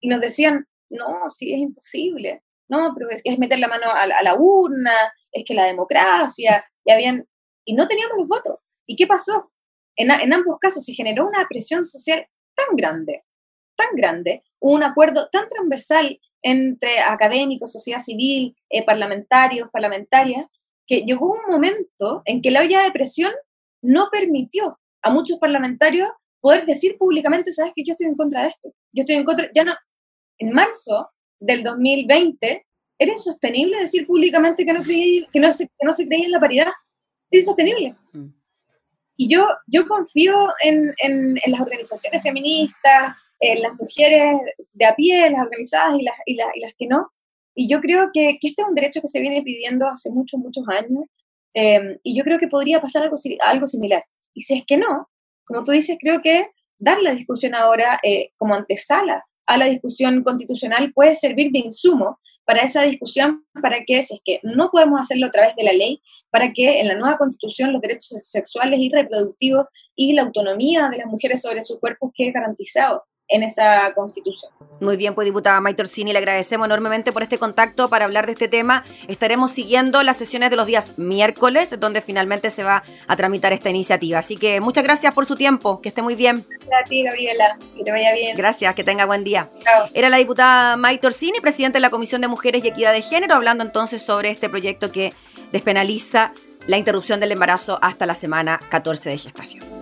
y 0.00 0.08
nos 0.08 0.20
decían, 0.20 0.66
no, 0.90 1.28
sí, 1.28 1.52
es 1.52 1.60
imposible, 1.60 2.42
no, 2.68 2.92
pero 2.96 3.10
es, 3.10 3.20
es 3.22 3.38
meter 3.38 3.60
la 3.60 3.68
mano 3.68 3.92
a, 3.92 4.06
la 4.06 4.34
urna, 4.36 4.92
es 5.30 5.44
que 5.46 5.54
la 5.54 5.66
democracia, 5.66 6.64
y 6.84 6.90
habían, 6.90 7.24
y 7.64 7.74
no 7.74 7.86
teníamos 7.86 8.18
los 8.18 8.28
votos. 8.28 8.56
¿Y 8.86 8.96
qué 8.96 9.06
pasó? 9.06 9.52
En, 9.94 10.10
en 10.10 10.32
ambos 10.32 10.58
casos 10.58 10.84
se 10.84 10.94
generó 10.94 11.28
una 11.28 11.46
presión 11.48 11.84
social 11.84 12.26
tan 12.56 12.74
grande, 12.74 13.24
tan 13.76 13.94
grande, 13.94 14.42
un 14.58 14.82
acuerdo 14.82 15.28
tan 15.30 15.46
transversal 15.46 16.18
entre 16.42 17.00
académicos, 17.00 17.72
sociedad 17.72 18.00
civil, 18.00 18.56
eh, 18.68 18.84
parlamentarios, 18.84 19.70
parlamentarias, 19.70 20.46
que 20.86 21.02
llegó 21.02 21.32
un 21.32 21.52
momento 21.52 22.22
en 22.24 22.42
que 22.42 22.50
la 22.50 22.60
olla 22.60 22.82
de 22.82 22.90
presión 22.90 23.32
no 23.80 24.08
permitió 24.10 24.78
a 25.02 25.10
muchos 25.10 25.38
parlamentarios 25.38 26.10
poder 26.40 26.66
decir 26.66 26.98
públicamente, 26.98 27.52
sabes 27.52 27.72
que 27.74 27.84
yo 27.84 27.92
estoy 27.92 28.08
en 28.08 28.16
contra 28.16 28.42
de 28.42 28.48
esto, 28.48 28.70
yo 28.92 29.02
estoy 29.02 29.16
en 29.16 29.24
contra, 29.24 29.48
ya 29.54 29.64
no, 29.64 29.74
en 30.38 30.52
marzo 30.52 31.10
del 31.38 31.62
2020 31.62 32.66
era 32.98 33.12
insostenible 33.12 33.78
decir 33.78 34.06
públicamente 34.06 34.64
que 34.64 34.72
no, 34.72 34.82
creí, 34.82 35.26
que 35.32 35.40
no, 35.40 35.52
se, 35.52 35.66
que 35.66 35.86
no 35.86 35.92
se 35.92 36.06
creía 36.06 36.26
en 36.26 36.32
la 36.32 36.40
paridad, 36.40 36.68
era 37.30 37.40
insostenible. 37.40 37.96
Mm. 38.12 38.26
Y 39.16 39.28
yo, 39.28 39.46
yo 39.66 39.86
confío 39.86 40.52
en, 40.62 40.94
en, 41.02 41.38
en 41.44 41.52
las 41.52 41.60
organizaciones 41.60 42.22
feministas, 42.22 43.16
en 43.42 43.60
las 43.60 43.72
mujeres 43.74 44.36
de 44.72 44.86
a 44.86 44.94
pie, 44.94 45.28
las 45.28 45.42
organizadas 45.42 45.98
y 45.98 46.04
las, 46.04 46.14
y 46.26 46.34
las, 46.36 46.46
y 46.54 46.60
las 46.60 46.74
que 46.78 46.86
no. 46.86 47.12
Y 47.54 47.68
yo 47.68 47.80
creo 47.80 48.10
que, 48.14 48.38
que, 48.40 48.48
este 48.48 48.62
es 48.62 48.68
un 48.68 48.74
derecho 48.74 49.00
que 49.00 49.08
se 49.08 49.20
viene 49.20 49.42
pidiendo 49.42 49.86
hace 49.88 50.10
muchos, 50.10 50.40
muchos 50.40 50.64
años. 50.68 51.04
Eh, 51.54 51.98
y 52.04 52.16
yo 52.16 52.22
creo 52.22 52.38
que 52.38 52.46
podría 52.46 52.80
pasar 52.80 53.02
algo, 53.02 53.16
algo 53.44 53.66
similar. 53.66 54.04
Y 54.32 54.42
si 54.42 54.54
es 54.54 54.64
que 54.64 54.76
no, 54.76 55.10
como 55.44 55.64
tú 55.64 55.72
dices, 55.72 55.98
creo 56.00 56.22
que 56.22 56.50
dar 56.78 57.02
la 57.02 57.14
discusión 57.14 57.54
ahora 57.54 57.98
eh, 58.04 58.30
como 58.36 58.54
antesala 58.54 59.26
a 59.46 59.58
la 59.58 59.66
discusión 59.66 60.22
constitucional 60.22 60.92
puede 60.94 61.16
servir 61.16 61.50
de 61.50 61.58
insumo 61.58 62.20
para 62.44 62.62
esa 62.62 62.82
discusión, 62.82 63.44
para 63.60 63.80
que, 63.84 64.02
si 64.02 64.14
es 64.14 64.20
que 64.24 64.40
no 64.44 64.70
podemos 64.70 65.00
hacerlo 65.00 65.26
a 65.26 65.30
través 65.30 65.54
de 65.56 65.64
la 65.64 65.72
ley, 65.72 66.00
para 66.30 66.52
que 66.52 66.80
en 66.80 66.88
la 66.88 66.94
nueva 66.94 67.18
constitución 67.18 67.72
los 67.72 67.80
derechos 67.80 68.20
sexuales 68.22 68.78
y 68.78 68.88
reproductivos 68.88 69.66
y 69.96 70.12
la 70.12 70.22
autonomía 70.22 70.88
de 70.88 70.98
las 70.98 71.06
mujeres 71.06 71.42
sobre 71.42 71.62
su 71.62 71.78
cuerpo 71.80 72.12
quede 72.14 72.30
garantizado 72.30 73.04
en 73.32 73.42
esa 73.42 73.92
constitución. 73.94 74.52
Muy 74.80 74.96
bien, 74.96 75.14
pues 75.14 75.24
diputada 75.24 75.60
May 75.60 75.76
Orsini, 75.78 76.12
le 76.12 76.18
agradecemos 76.18 76.66
enormemente 76.66 77.12
por 77.12 77.22
este 77.22 77.38
contacto 77.38 77.88
para 77.88 78.04
hablar 78.04 78.26
de 78.26 78.32
este 78.32 78.48
tema. 78.48 78.84
Estaremos 79.08 79.52
siguiendo 79.52 80.02
las 80.02 80.16
sesiones 80.16 80.50
de 80.50 80.56
los 80.56 80.66
días 80.66 80.98
miércoles, 80.98 81.78
donde 81.78 82.00
finalmente 82.00 82.50
se 82.50 82.64
va 82.64 82.82
a 83.06 83.16
tramitar 83.16 83.52
esta 83.52 83.70
iniciativa. 83.70 84.18
Así 84.18 84.36
que 84.36 84.60
muchas 84.60 84.84
gracias 84.84 85.14
por 85.14 85.24
su 85.24 85.36
tiempo, 85.36 85.80
que 85.80 85.88
esté 85.88 86.02
muy 86.02 86.14
bien. 86.14 86.44
Gracias 86.48 86.80
a 86.80 86.88
ti, 86.88 87.02
Gabriela, 87.04 87.58
que 87.76 87.84
te 87.84 87.90
vaya 87.90 88.12
bien. 88.12 88.36
Gracias, 88.36 88.74
que 88.74 88.84
tenga 88.84 89.06
buen 89.06 89.24
día. 89.24 89.48
Chao. 89.60 89.84
Era 89.94 90.08
la 90.08 90.16
diputada 90.16 90.76
May 90.76 91.00
Orsini, 91.02 91.40
presidenta 91.40 91.76
de 91.76 91.80
la 91.80 91.90
Comisión 91.90 92.20
de 92.20 92.28
Mujeres 92.28 92.64
y 92.64 92.68
Equidad 92.68 92.92
de 92.92 93.02
Género, 93.02 93.36
hablando 93.36 93.62
entonces 93.64 94.02
sobre 94.02 94.30
este 94.30 94.48
proyecto 94.48 94.90
que 94.90 95.12
despenaliza 95.52 96.32
la 96.66 96.76
interrupción 96.76 97.20
del 97.20 97.32
embarazo 97.32 97.78
hasta 97.82 98.04
la 98.04 98.14
semana 98.14 98.60
14 98.68 99.10
de 99.10 99.18
gestación. 99.18 99.81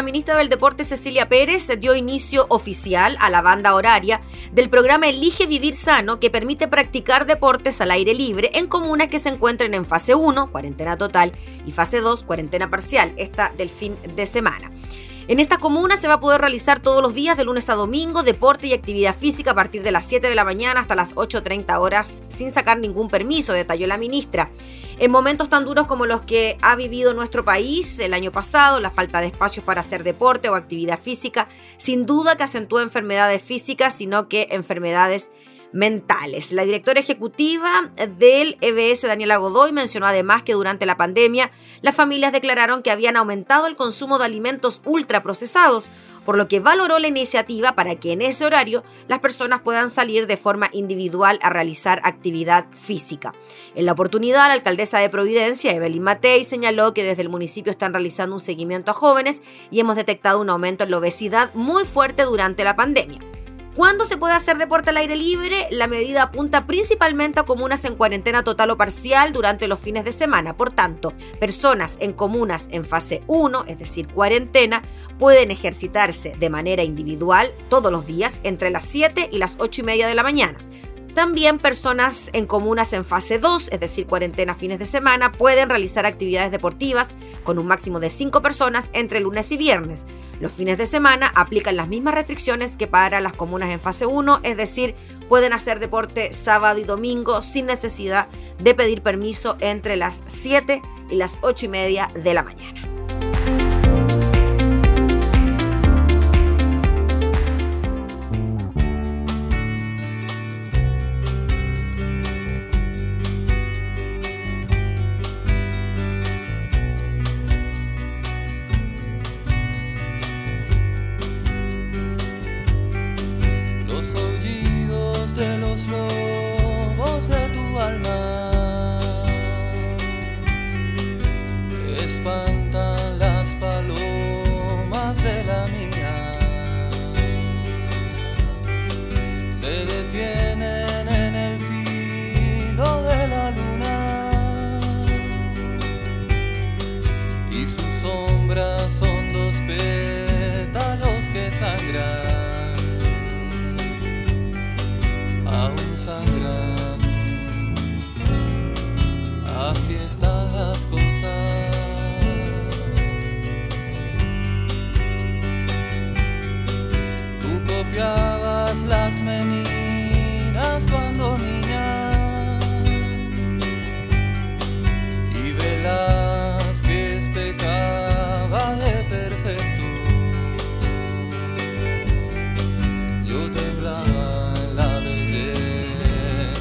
La 0.00 0.04
ministra 0.04 0.38
del 0.38 0.48
Deporte 0.48 0.82
Cecilia 0.84 1.28
Pérez 1.28 1.68
dio 1.78 1.94
inicio 1.94 2.46
oficial 2.48 3.18
a 3.20 3.28
la 3.28 3.42
banda 3.42 3.74
horaria 3.74 4.22
del 4.50 4.70
programa 4.70 5.10
Elige 5.10 5.46
Vivir 5.46 5.74
Sano, 5.74 6.18
que 6.18 6.30
permite 6.30 6.68
practicar 6.68 7.26
deportes 7.26 7.82
al 7.82 7.90
aire 7.90 8.14
libre 8.14 8.48
en 8.54 8.66
comunas 8.66 9.08
que 9.08 9.18
se 9.18 9.28
encuentren 9.28 9.74
en 9.74 9.84
fase 9.84 10.14
1, 10.14 10.52
cuarentena 10.52 10.96
total, 10.96 11.32
y 11.66 11.72
fase 11.72 12.00
2, 12.00 12.24
cuarentena 12.24 12.70
parcial, 12.70 13.12
esta 13.18 13.52
del 13.58 13.68
fin 13.68 13.94
de 14.16 14.24
semana. 14.24 14.72
En 15.28 15.38
esta 15.38 15.58
comuna 15.58 15.98
se 15.98 16.08
va 16.08 16.14
a 16.14 16.20
poder 16.20 16.40
realizar 16.40 16.80
todos 16.80 17.02
los 17.02 17.12
días 17.12 17.36
de 17.36 17.44
lunes 17.44 17.68
a 17.68 17.74
domingo 17.74 18.22
deporte 18.22 18.68
y 18.68 18.72
actividad 18.72 19.14
física 19.14 19.50
a 19.50 19.54
partir 19.54 19.82
de 19.82 19.92
las 19.92 20.06
7 20.06 20.30
de 20.30 20.34
la 20.34 20.44
mañana 20.44 20.80
hasta 20.80 20.94
las 20.94 21.14
8.30 21.14 21.78
horas 21.78 22.24
sin 22.28 22.50
sacar 22.50 22.78
ningún 22.78 23.08
permiso, 23.08 23.52
detalló 23.52 23.86
la 23.86 23.98
ministra. 23.98 24.50
En 25.00 25.10
momentos 25.10 25.48
tan 25.48 25.64
duros 25.64 25.86
como 25.86 26.04
los 26.04 26.20
que 26.20 26.58
ha 26.60 26.76
vivido 26.76 27.14
nuestro 27.14 27.42
país 27.42 27.98
el 28.00 28.12
año 28.12 28.32
pasado, 28.32 28.80
la 28.80 28.90
falta 28.90 29.22
de 29.22 29.28
espacios 29.28 29.64
para 29.64 29.80
hacer 29.80 30.04
deporte 30.04 30.50
o 30.50 30.54
actividad 30.54 31.00
física, 31.00 31.48
sin 31.78 32.04
duda 32.04 32.36
que 32.36 32.42
acentúa 32.42 32.82
enfermedades 32.82 33.40
físicas, 33.40 33.94
sino 33.94 34.28
que 34.28 34.48
enfermedades 34.50 35.30
mentales. 35.72 36.52
La 36.52 36.66
directora 36.66 37.00
ejecutiva 37.00 37.90
del 38.18 38.58
EBS, 38.60 39.06
Daniela 39.06 39.38
Godoy, 39.38 39.72
mencionó 39.72 40.06
además 40.06 40.42
que 40.42 40.52
durante 40.52 40.84
la 40.84 40.98
pandemia 40.98 41.50
las 41.80 41.96
familias 41.96 42.32
declararon 42.32 42.82
que 42.82 42.90
habían 42.90 43.16
aumentado 43.16 43.66
el 43.68 43.76
consumo 43.76 44.18
de 44.18 44.26
alimentos 44.26 44.82
ultraprocesados, 44.84 45.88
por 46.24 46.36
lo 46.36 46.48
que 46.48 46.60
valoró 46.60 46.98
la 46.98 47.08
iniciativa 47.08 47.72
para 47.72 47.96
que 47.96 48.12
en 48.12 48.22
ese 48.22 48.44
horario 48.44 48.82
las 49.08 49.20
personas 49.20 49.62
puedan 49.62 49.88
salir 49.88 50.26
de 50.26 50.36
forma 50.36 50.68
individual 50.72 51.38
a 51.42 51.50
realizar 51.50 52.00
actividad 52.04 52.66
física. 52.72 53.32
En 53.74 53.86
la 53.86 53.92
oportunidad, 53.92 54.48
la 54.48 54.54
alcaldesa 54.54 54.98
de 54.98 55.10
Providencia, 55.10 55.72
Evelyn 55.72 56.02
Matei, 56.02 56.44
señaló 56.44 56.94
que 56.94 57.04
desde 57.04 57.22
el 57.22 57.28
municipio 57.28 57.70
están 57.70 57.92
realizando 57.92 58.36
un 58.36 58.40
seguimiento 58.40 58.90
a 58.90 58.94
jóvenes 58.94 59.42
y 59.70 59.80
hemos 59.80 59.96
detectado 59.96 60.40
un 60.40 60.50
aumento 60.50 60.84
en 60.84 60.90
la 60.90 60.98
obesidad 60.98 61.52
muy 61.54 61.84
fuerte 61.84 62.24
durante 62.24 62.64
la 62.64 62.76
pandemia. 62.76 63.20
¿Cuándo 63.76 64.04
se 64.04 64.16
puede 64.16 64.34
hacer 64.34 64.58
deporte 64.58 64.90
al 64.90 64.96
aire 64.96 65.14
libre? 65.14 65.68
La 65.70 65.86
medida 65.86 66.24
apunta 66.24 66.66
principalmente 66.66 67.38
a 67.38 67.44
comunas 67.44 67.84
en 67.84 67.94
cuarentena 67.94 68.42
total 68.42 68.70
o 68.70 68.76
parcial 68.76 69.32
durante 69.32 69.68
los 69.68 69.78
fines 69.78 70.04
de 70.04 70.10
semana. 70.10 70.56
Por 70.56 70.72
tanto, 70.72 71.12
personas 71.38 71.96
en 72.00 72.12
comunas 72.12 72.68
en 72.72 72.84
fase 72.84 73.22
1, 73.28 73.66
es 73.68 73.78
decir, 73.78 74.08
cuarentena, 74.08 74.82
pueden 75.20 75.52
ejercitarse 75.52 76.34
de 76.36 76.50
manera 76.50 76.82
individual 76.82 77.52
todos 77.68 77.92
los 77.92 78.08
días 78.08 78.40
entre 78.42 78.70
las 78.70 78.84
7 78.86 79.28
y 79.30 79.38
las 79.38 79.56
8 79.60 79.82
y 79.82 79.84
media 79.84 80.08
de 80.08 80.16
la 80.16 80.24
mañana. 80.24 80.58
También 81.14 81.58
personas 81.58 82.30
en 82.32 82.46
comunas 82.46 82.92
en 82.92 83.04
fase 83.04 83.38
2, 83.38 83.70
es 83.72 83.80
decir, 83.80 84.06
cuarentena 84.06 84.54
fines 84.54 84.78
de 84.78 84.86
semana, 84.86 85.32
pueden 85.32 85.68
realizar 85.68 86.06
actividades 86.06 86.52
deportivas 86.52 87.14
con 87.42 87.58
un 87.58 87.66
máximo 87.66 87.98
de 87.98 88.10
5 88.10 88.42
personas 88.42 88.90
entre 88.92 89.20
lunes 89.20 89.50
y 89.50 89.56
viernes. 89.56 90.06
Los 90.40 90.52
fines 90.52 90.78
de 90.78 90.86
semana 90.86 91.32
aplican 91.34 91.76
las 91.76 91.88
mismas 91.88 92.14
restricciones 92.14 92.76
que 92.76 92.86
para 92.86 93.20
las 93.20 93.32
comunas 93.32 93.70
en 93.70 93.80
fase 93.80 94.06
1, 94.06 94.40
es 94.44 94.56
decir, 94.56 94.94
pueden 95.28 95.52
hacer 95.52 95.80
deporte 95.80 96.32
sábado 96.32 96.78
y 96.78 96.84
domingo 96.84 97.42
sin 97.42 97.66
necesidad 97.66 98.28
de 98.62 98.74
pedir 98.74 99.02
permiso 99.02 99.56
entre 99.60 99.96
las 99.96 100.22
7 100.26 100.80
y 101.10 101.16
las 101.16 101.38
8 101.42 101.66
y 101.66 101.68
media 101.68 102.08
de 102.14 102.34
la 102.34 102.42
mañana. 102.42 102.69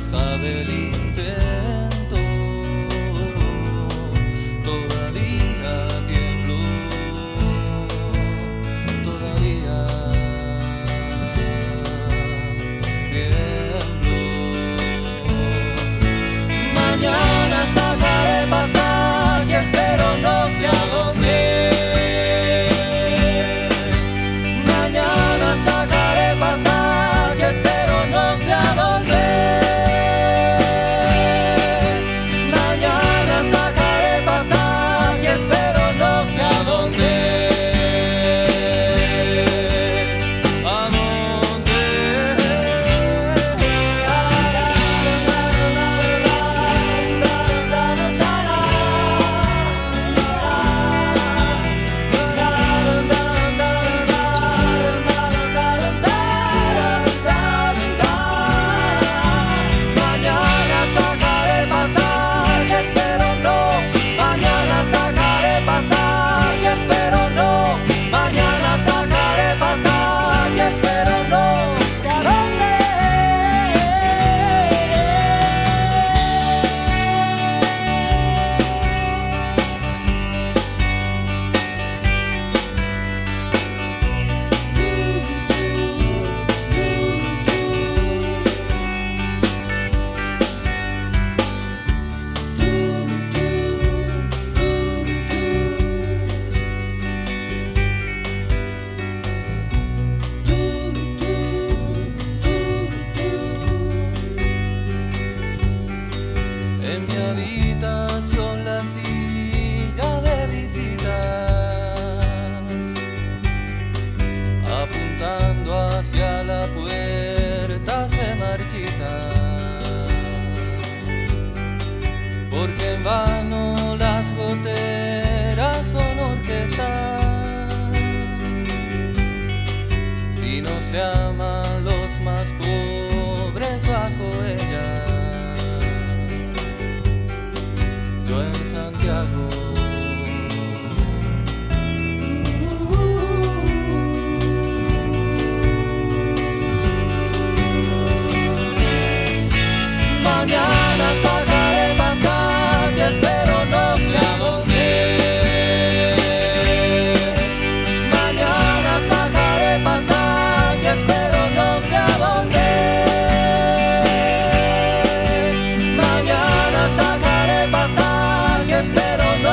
suddenly 0.10 0.89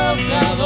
Deus 0.07 0.21
é 0.31 0.66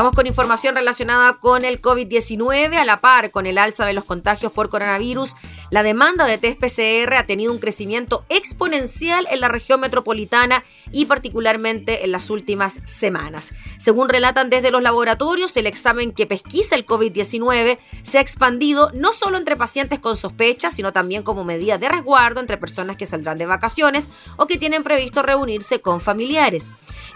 Vamos 0.00 0.14
con 0.14 0.26
información 0.26 0.74
relacionada 0.74 1.34
con 1.34 1.62
el 1.62 1.82
COVID-19. 1.82 2.74
A 2.76 2.86
la 2.86 3.02
par 3.02 3.30
con 3.30 3.44
el 3.44 3.58
alza 3.58 3.84
de 3.84 3.92
los 3.92 4.04
contagios 4.04 4.50
por 4.50 4.70
coronavirus, 4.70 5.36
la 5.70 5.82
demanda 5.82 6.24
de 6.24 6.38
test 6.38 6.58
PCR 6.58 7.16
ha 7.16 7.26
tenido 7.26 7.52
un 7.52 7.58
crecimiento 7.58 8.24
exponencial 8.30 9.26
en 9.30 9.40
la 9.40 9.48
región 9.48 9.78
metropolitana 9.78 10.64
y 10.90 11.04
particularmente 11.04 12.02
en 12.02 12.12
las 12.12 12.30
últimas 12.30 12.80
semanas. 12.86 13.50
Según 13.78 14.08
relatan 14.08 14.48
desde 14.48 14.70
los 14.70 14.82
laboratorios, 14.82 15.54
el 15.58 15.66
examen 15.66 16.12
que 16.12 16.26
pesquisa 16.26 16.76
el 16.76 16.86
COVID-19 16.86 17.76
se 18.02 18.16
ha 18.16 18.22
expandido 18.22 18.90
no 18.94 19.12
solo 19.12 19.36
entre 19.36 19.56
pacientes 19.56 19.98
con 19.98 20.16
sospecha, 20.16 20.70
sino 20.70 20.94
también 20.94 21.22
como 21.22 21.44
medida 21.44 21.76
de 21.76 21.90
resguardo 21.90 22.40
entre 22.40 22.56
personas 22.56 22.96
que 22.96 23.04
saldrán 23.04 23.36
de 23.36 23.44
vacaciones 23.44 24.08
o 24.38 24.46
que 24.46 24.56
tienen 24.56 24.82
previsto 24.82 25.20
reunirse 25.20 25.82
con 25.82 26.00
familiares. 26.00 26.68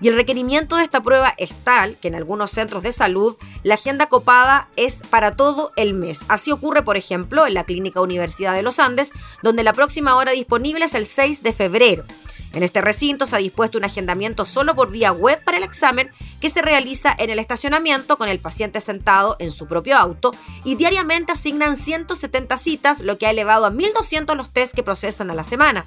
Y 0.05 0.09
el 0.09 0.17
requerimiento 0.17 0.77
de 0.77 0.85
esta 0.85 1.03
prueba 1.03 1.33
es 1.39 1.55
tal 1.65 1.97
que 1.97 2.09
en 2.09 2.15
algunos 2.15 2.51
centros 2.51 2.83
de 2.83 2.93
salud 2.93 3.39
la 3.63 3.77
agenda 3.77 4.05
copada 4.05 4.69
es 4.77 5.01
para 5.09 5.35
todo 5.35 5.73
el 5.77 5.95
mes. 5.95 6.27
Así 6.29 6.53
ocurre, 6.53 6.83
por 6.83 6.99
ejemplo, 6.99 7.47
en 7.47 7.55
la 7.55 7.65
Clínica 7.65 8.03
Universidad 8.03 8.53
de 8.53 8.61
los 8.61 8.81
Andes, 8.81 9.13
donde 9.43 9.63
la 9.63 9.73
próxima 9.73 10.15
hora 10.17 10.33
disponible 10.33 10.85
es 10.85 10.95
el 10.95 11.07
6 11.07 11.43
de 11.43 11.55
febrero. 11.55 12.05
En 12.53 12.63
este 12.63 12.83
recinto 12.83 13.25
se 13.25 13.35
ha 13.35 13.39
dispuesto 13.39 13.79
un 13.79 13.85
agendamiento 13.85 14.45
solo 14.45 14.75
por 14.75 14.91
vía 14.91 15.11
web 15.11 15.43
para 15.43 15.57
el 15.57 15.65
examen 15.65 16.11
que 16.39 16.51
se 16.51 16.61
realiza 16.61 17.15
en 17.19 17.31
el 17.31 17.39
estacionamiento 17.39 18.19
con 18.19 18.29
el 18.29 18.41
paciente 18.41 18.81
sentado 18.81 19.37
en 19.39 19.51
su 19.51 19.67
propio 19.67 19.97
auto 19.97 20.33
y 20.65 20.75
diariamente 20.75 21.33
asignan 21.33 21.79
170 21.79 22.59
citas, 22.59 23.01
lo 23.01 23.17
que 23.17 23.27
ha 23.27 23.31
elevado 23.31 23.65
a 23.65 23.71
1.200 23.71 24.37
los 24.37 24.51
test 24.51 24.75
que 24.75 24.83
procesan 24.83 25.31
a 25.31 25.35
la 25.35 25.45
semana. 25.45 25.87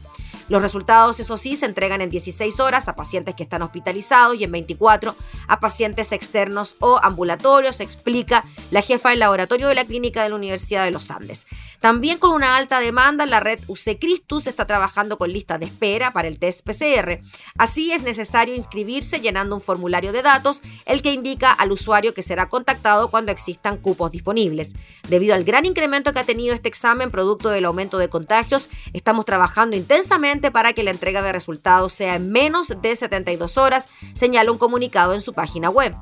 Los 0.49 0.61
resultados, 0.61 1.19
eso 1.19 1.35
sí, 1.35 1.55
se 1.55 1.65
entregan 1.65 2.01
en 2.01 2.09
16 2.09 2.59
horas 2.59 2.87
a 2.87 2.95
pacientes 2.95 3.35
que 3.35 3.43
están 3.43 3.61
hospitalizados 3.61 4.35
y 4.35 4.43
en 4.43 4.51
24 4.51 5.15
a 5.47 5.59
pacientes 5.59 6.11
externos 6.11 6.75
o 6.79 6.99
ambulatorios, 7.01 7.79
explica 7.79 8.45
la 8.71 8.81
jefa 8.81 9.09
del 9.09 9.19
laboratorio 9.19 9.67
de 9.67 9.75
la 9.75 9.85
clínica 9.85 10.23
de 10.23 10.29
la 10.29 10.35
Universidad 10.35 10.85
de 10.85 10.91
los 10.91 11.11
Andes. 11.11 11.47
También 11.79 12.17
con 12.17 12.31
una 12.31 12.57
alta 12.57 12.79
demanda, 12.79 13.25
la 13.25 13.39
red 13.39 13.59
UC 13.67 13.99
Cristus 13.99 14.47
está 14.47 14.65
trabajando 14.65 15.17
con 15.17 15.31
listas 15.31 15.59
de 15.59 15.67
espera 15.67 16.11
para 16.11 16.27
el 16.27 16.39
test 16.39 16.65
PCR. 16.65 17.21
Así 17.57 17.91
es 17.91 18.01
necesario 18.01 18.55
inscribirse 18.55 19.19
llenando 19.19 19.55
un 19.55 19.61
formulario 19.61 20.11
de 20.11 20.23
datos, 20.23 20.61
el 20.85 21.01
que 21.01 21.13
indica 21.13 21.51
al 21.51 21.71
usuario 21.71 22.13
que 22.13 22.23
será 22.23 22.49
contactado 22.49 23.09
cuando 23.09 23.31
existan 23.31 23.77
cupos 23.77 24.11
disponibles. 24.11 24.73
Debido 25.07 25.35
al 25.35 25.43
gran 25.43 25.65
incremento 25.65 26.13
que 26.13 26.19
ha 26.19 26.25
tenido 26.25 26.55
este 26.55 26.67
examen 26.67 27.11
producto 27.11 27.49
del 27.49 27.65
aumento 27.65 27.97
de 27.97 28.09
contagios, 28.09 28.69
estamos 28.93 29.25
trabajando 29.25 29.75
intensamente 29.75 30.36
para 30.51 30.73
que 30.73 30.83
la 30.83 30.91
entrega 30.91 31.21
de 31.21 31.31
resultados 31.31 31.93
sea 31.93 32.15
en 32.15 32.31
menos 32.31 32.73
de 32.81 32.95
72 32.95 33.57
horas, 33.57 33.89
señala 34.13 34.51
un 34.51 34.57
comunicado 34.57 35.13
en 35.13 35.21
su 35.21 35.33
página 35.33 35.69
web. 35.69 35.95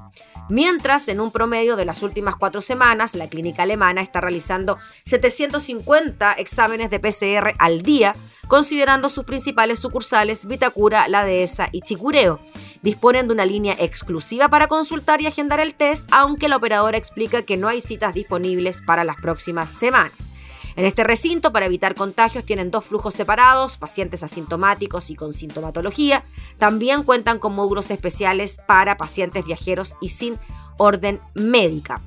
Mientras, 0.49 1.07
en 1.07 1.19
un 1.19 1.31
promedio 1.31 1.75
de 1.75 1.85
las 1.85 2.03
últimas 2.03 2.35
cuatro 2.35 2.61
semanas, 2.61 3.15
la 3.15 3.29
clínica 3.29 3.63
alemana 3.63 4.01
está 4.01 4.21
realizando 4.21 4.77
750 5.05 6.33
exámenes 6.33 6.91
de 6.91 6.99
PCR 6.99 7.53
al 7.57 7.81
día, 7.81 8.15
considerando 8.47 9.09
sus 9.09 9.25
principales 9.25 9.79
sucursales 9.79 10.45
Vitacura, 10.45 11.07
La 11.07 11.25
Dehesa 11.25 11.69
y 11.71 11.81
Chicureo. 11.81 12.39
Disponen 12.83 13.27
de 13.27 13.33
una 13.33 13.45
línea 13.45 13.75
exclusiva 13.79 14.47
para 14.49 14.67
consultar 14.67 15.19
y 15.19 15.25
agendar 15.25 15.59
el 15.59 15.73
test, 15.73 16.07
aunque 16.11 16.47
la 16.47 16.57
operadora 16.57 16.97
explica 16.97 17.41
que 17.41 17.57
no 17.57 17.67
hay 17.67 17.81
citas 17.81 18.13
disponibles 18.13 18.83
para 18.85 19.03
las 19.03 19.15
próximas 19.15 19.71
semanas. 19.71 20.34
En 20.75 20.85
este 20.85 21.03
recinto, 21.03 21.53
para 21.53 21.67
evitar 21.67 21.95
contagios, 21.95 22.43
tienen 22.43 22.69
dos 22.69 22.83
flujos 22.85 23.13
separados, 23.13 23.77
pacientes 23.77 24.23
asintomáticos 24.23 25.09
y 25.09 25.15
con 25.15 25.31
sintomatología. 25.31 26.25
También 26.57 27.03
cuentan 27.03 27.39
con 27.39 27.53
módulos 27.53 27.91
especiales 27.91 28.57
para 28.67 28.97
pacientes 28.97 29.45
viajeros 29.45 29.95
y 30.01 30.09
sin 30.09 30.37
orden 30.77 31.21
médica. 31.33 32.01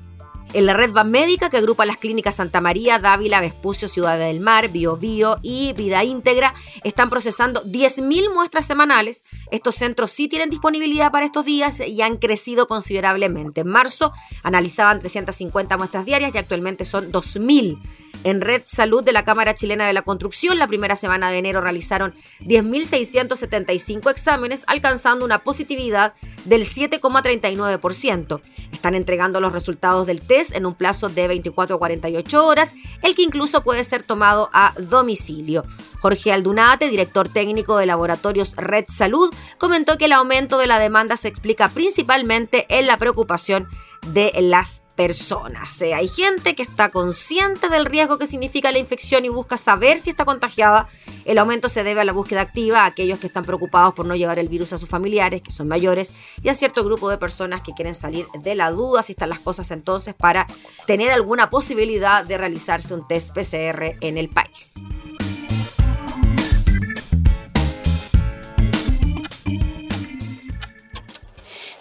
En 0.51 0.65
la 0.65 0.73
red 0.73 0.91
Van 0.91 1.11
Médica, 1.11 1.51
que 1.51 1.57
agrupa 1.57 1.85
las 1.85 1.97
clínicas 1.97 2.35
Santa 2.35 2.59
María, 2.59 2.97
Dávila, 2.97 3.39
Vespucio, 3.39 3.87
Ciudad 3.87 4.17
del 4.17 4.39
Mar, 4.39 4.69
Bio 4.69 4.97
Bio 4.97 5.37
y 5.43 5.73
Vida 5.73 6.03
Íntegra, 6.03 6.55
están 6.83 7.11
procesando 7.11 7.63
10.000 7.65 8.33
muestras 8.33 8.65
semanales. 8.65 9.23
Estos 9.51 9.75
centros 9.75 10.09
sí 10.09 10.27
tienen 10.27 10.49
disponibilidad 10.49 11.11
para 11.11 11.27
estos 11.27 11.45
días 11.45 11.79
y 11.81 12.01
han 12.01 12.17
crecido 12.17 12.67
considerablemente. 12.67 13.61
En 13.61 13.67
marzo 13.67 14.11
analizaban 14.41 14.97
350 14.99 15.77
muestras 15.77 16.05
diarias 16.05 16.33
y 16.33 16.39
actualmente 16.39 16.83
son 16.83 17.11
2.000. 17.11 17.79
En 18.25 18.41
Red 18.41 18.63
Salud 18.65 19.01
de 19.01 19.13
la 19.13 19.23
Cámara 19.23 19.55
Chilena 19.55 19.87
de 19.87 19.93
la 19.93 20.01
Construcción, 20.01 20.59
la 20.59 20.67
primera 20.67 20.97
semana 20.97 21.31
de 21.31 21.37
enero 21.37 21.61
realizaron 21.61 22.13
10.675 22.41 24.11
exámenes, 24.11 24.65
alcanzando 24.67 25.23
una 25.23 25.39
positividad 25.43 26.15
del 26.43 26.67
7,39%. 26.67 28.41
Están 28.73 28.95
entregando 28.95 29.39
los 29.39 29.53
resultados 29.53 30.05
del 30.05 30.21
test 30.21 30.38
en 30.51 30.65
un 30.65 30.73
plazo 30.73 31.09
de 31.09 31.27
24 31.27 31.75
a 31.75 31.79
48 31.79 32.45
horas, 32.45 32.73
el 33.03 33.15
que 33.15 33.23
incluso 33.23 33.63
puede 33.63 33.83
ser 33.83 34.03
tomado 34.03 34.49
a 34.53 34.73
domicilio. 34.77 35.65
Jorge 35.99 36.31
Aldunate, 36.31 36.89
director 36.89 37.27
técnico 37.27 37.77
de 37.77 37.85
laboratorios 37.85 38.55
Red 38.55 38.85
Salud, 38.87 39.33
comentó 39.57 39.97
que 39.97 40.05
el 40.05 40.13
aumento 40.13 40.57
de 40.57 40.67
la 40.67 40.79
demanda 40.79 41.17
se 41.17 41.27
explica 41.27 41.69
principalmente 41.69 42.65
en 42.69 42.87
la 42.87 42.97
preocupación 42.97 43.67
de 44.07 44.31
las 44.41 44.83
personas. 44.95 45.81
hay 45.81 46.09
gente 46.09 46.55
que 46.55 46.63
está 46.63 46.89
consciente 46.89 47.69
del 47.69 47.85
riesgo 47.85 48.17
que 48.17 48.27
significa 48.27 48.71
la 48.71 48.79
infección 48.79 49.23
y 49.23 49.29
busca 49.29 49.55
saber 49.55 49.97
si 49.99 50.09
está 50.09 50.25
contagiada. 50.25 50.89
El 51.23 51.37
aumento 51.37 51.69
se 51.69 51.83
debe 51.83 52.01
a 52.01 52.03
la 52.03 52.11
búsqueda 52.11 52.41
activa 52.41 52.81
a 52.81 52.87
aquellos 52.87 53.17
que 53.17 53.27
están 53.27 53.45
preocupados 53.45 53.93
por 53.93 54.05
no 54.05 54.15
llevar 54.15 54.39
el 54.39 54.49
virus 54.49 54.73
a 54.73 54.77
sus 54.77 54.89
familiares, 54.89 55.41
que 55.41 55.51
son 55.51 55.69
mayores, 55.69 56.11
y 56.41 56.49
a 56.49 56.53
cierto 56.53 56.83
grupo 56.83 57.09
de 57.09 57.17
personas 57.17 57.61
que 57.61 57.73
quieren 57.73 57.95
salir 57.95 58.27
de 58.41 58.55
la 58.55 58.71
duda 58.71 59.01
si 59.01 59.13
están 59.13 59.29
las 59.29 59.39
cosas 59.39 59.71
entonces 59.71 60.15
para 60.15 60.47
tener 60.85 61.11
alguna 61.11 61.49
posibilidad 61.49 62.25
de 62.25 62.37
realizarse 62.37 62.93
un 62.93 63.07
test 63.07 63.33
PCR 63.33 63.95
en 64.01 64.17
el 64.17 64.27
país. 64.29 64.73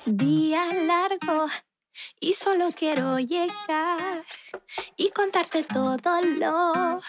Día 0.07 0.62
largo 0.87 1.49
y 2.21 2.35
solo 2.35 2.71
quiero 2.75 3.19
llegar 3.19 4.25
y 4.97 5.11
contarte 5.11 5.64
todo 5.64 6.21
lo 6.23 7.01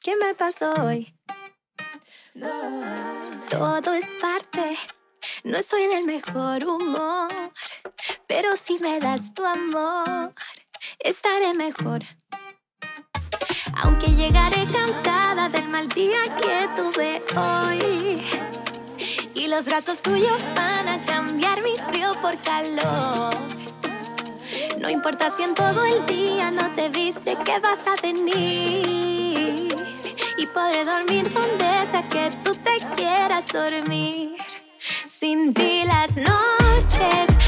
que 0.00 0.16
me 0.16 0.34
pasó 0.34 0.72
hoy. 0.84 1.14
Todo 3.50 3.94
es 3.94 4.14
parte, 4.20 4.78
no 5.44 5.62
soy 5.62 5.86
del 5.86 6.04
mejor 6.04 6.66
humor, 6.66 7.28
pero 8.26 8.56
si 8.56 8.78
me 8.78 8.98
das 8.98 9.32
tu 9.32 9.44
amor, 9.44 10.34
estaré 10.98 11.54
mejor. 11.54 12.02
Aunque 13.82 14.08
llegaré 14.08 14.64
cansada 14.72 15.48
del 15.48 15.68
mal 15.68 15.88
día 15.88 16.20
que 16.40 16.68
tuve 16.76 17.22
hoy. 17.36 18.22
Y 19.34 19.48
los 19.48 19.66
brazos 19.66 20.00
tuyos 20.00 20.40
van 20.54 20.88
a 20.88 21.04
cambiar 21.04 21.62
mi 21.62 21.74
frío 21.76 22.14
por 22.20 22.36
calor. 22.38 23.34
No 24.86 24.92
importa 24.92 25.32
si 25.36 25.42
en 25.42 25.52
todo 25.52 25.84
el 25.84 26.06
día 26.06 26.52
no 26.52 26.70
te 26.76 26.88
dice 26.90 27.36
que 27.44 27.58
vas 27.58 27.84
a 27.88 28.00
venir. 28.00 29.74
Y 30.38 30.46
podré 30.54 30.84
dormir 30.84 31.28
donde 31.32 31.90
sea 31.90 32.06
que 32.08 32.30
tú 32.44 32.52
te 32.54 32.76
quieras 32.94 33.46
dormir. 33.52 34.36
Sin 35.08 35.52
ti 35.52 35.82
las 35.84 36.16
noches 36.16 37.45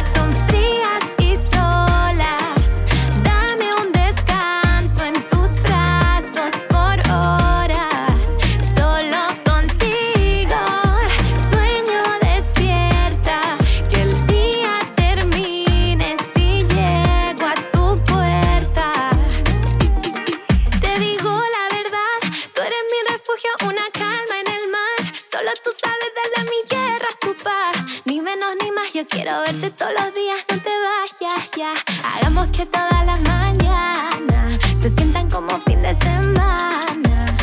quiero 29.06 29.40
verte 29.40 29.70
todos 29.70 29.92
los 29.92 30.14
días, 30.14 30.38
no 30.50 30.58
te 30.58 30.70
vayas 30.70 31.50
ya. 31.56 31.74
Hagamos 32.04 32.48
que 32.48 32.66
todas 32.66 33.06
las 33.06 33.20
mañanas 33.20 34.58
se 34.80 34.90
sientan 34.90 35.30
como 35.30 35.50
fin 35.60 35.82
de 35.82 35.94
semana. 35.96 37.36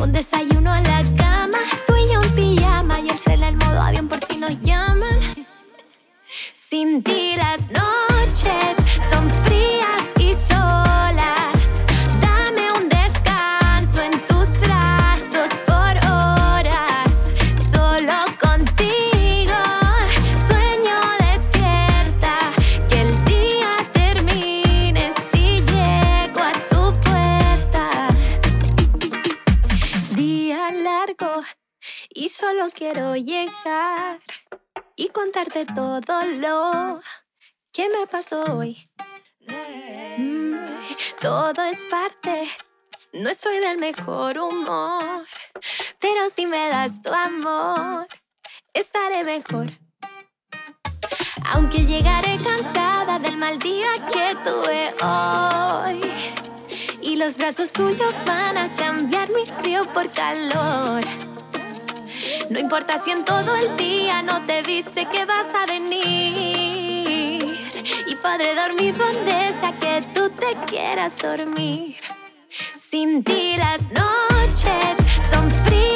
Un 0.00 0.12
desayuno 0.12 0.74
en 0.74 0.82
la 0.84 1.04
cama, 1.16 1.58
tú 1.86 1.94
y 1.96 2.12
yo 2.12 2.22
en 2.22 2.34
pijama 2.34 3.00
y 3.00 3.08
el 3.32 3.42
el 3.42 3.56
modo 3.56 3.80
avión 3.80 4.08
por 4.08 4.24
si 4.24 4.36
nos 4.36 4.60
llaman. 4.62 5.20
Sin 6.54 7.02
ti 7.02 7.36
las 7.36 7.65
contarte 35.26 35.66
todo 35.66 36.20
lo 36.38 37.00
que 37.72 37.88
me 37.88 38.06
pasó 38.06 38.44
hoy. 38.44 38.88
Mm, 40.18 40.64
todo 41.20 41.64
es 41.64 41.84
parte, 41.86 42.48
no 43.12 43.34
soy 43.34 43.58
del 43.58 43.78
mejor 43.78 44.38
humor, 44.38 45.26
pero 45.98 46.30
si 46.30 46.46
me 46.46 46.68
das 46.68 47.02
tu 47.02 47.12
amor, 47.12 48.06
estaré 48.72 49.24
mejor. 49.24 49.72
Aunque 51.52 51.84
llegaré 51.84 52.38
cansada 52.38 53.18
del 53.18 53.36
mal 53.36 53.58
día 53.58 53.90
que 54.12 54.36
tuve 54.44 54.94
hoy. 55.02 56.00
Y 57.00 57.16
los 57.16 57.36
brazos 57.36 57.72
tuyos 57.72 58.14
van 58.26 58.58
a 58.58 58.74
cambiar 58.76 59.28
mi 59.30 59.44
frío 59.44 59.84
por 59.92 60.08
calor. 60.12 61.02
No 62.50 62.58
importa 62.58 63.00
si 63.02 63.10
en 63.10 63.24
todo 63.24 63.56
el 63.56 63.76
día 63.76 64.22
no 64.22 64.44
te 64.46 64.62
dice 64.62 65.06
que 65.06 65.24
vas 65.24 65.46
a 65.54 65.66
venir. 65.66 67.42
Y 68.08 68.14
podré 68.16 68.54
dormir 68.54 68.96
donde 68.96 69.54
sea 69.60 69.72
que 69.78 70.02
tú 70.14 70.30
te 70.30 70.54
quieras 70.66 71.12
dormir. 71.20 71.96
Sin 72.90 73.22
ti 73.22 73.56
las 73.56 73.82
noches 73.90 74.96
son 75.30 75.50
frías 75.66 75.95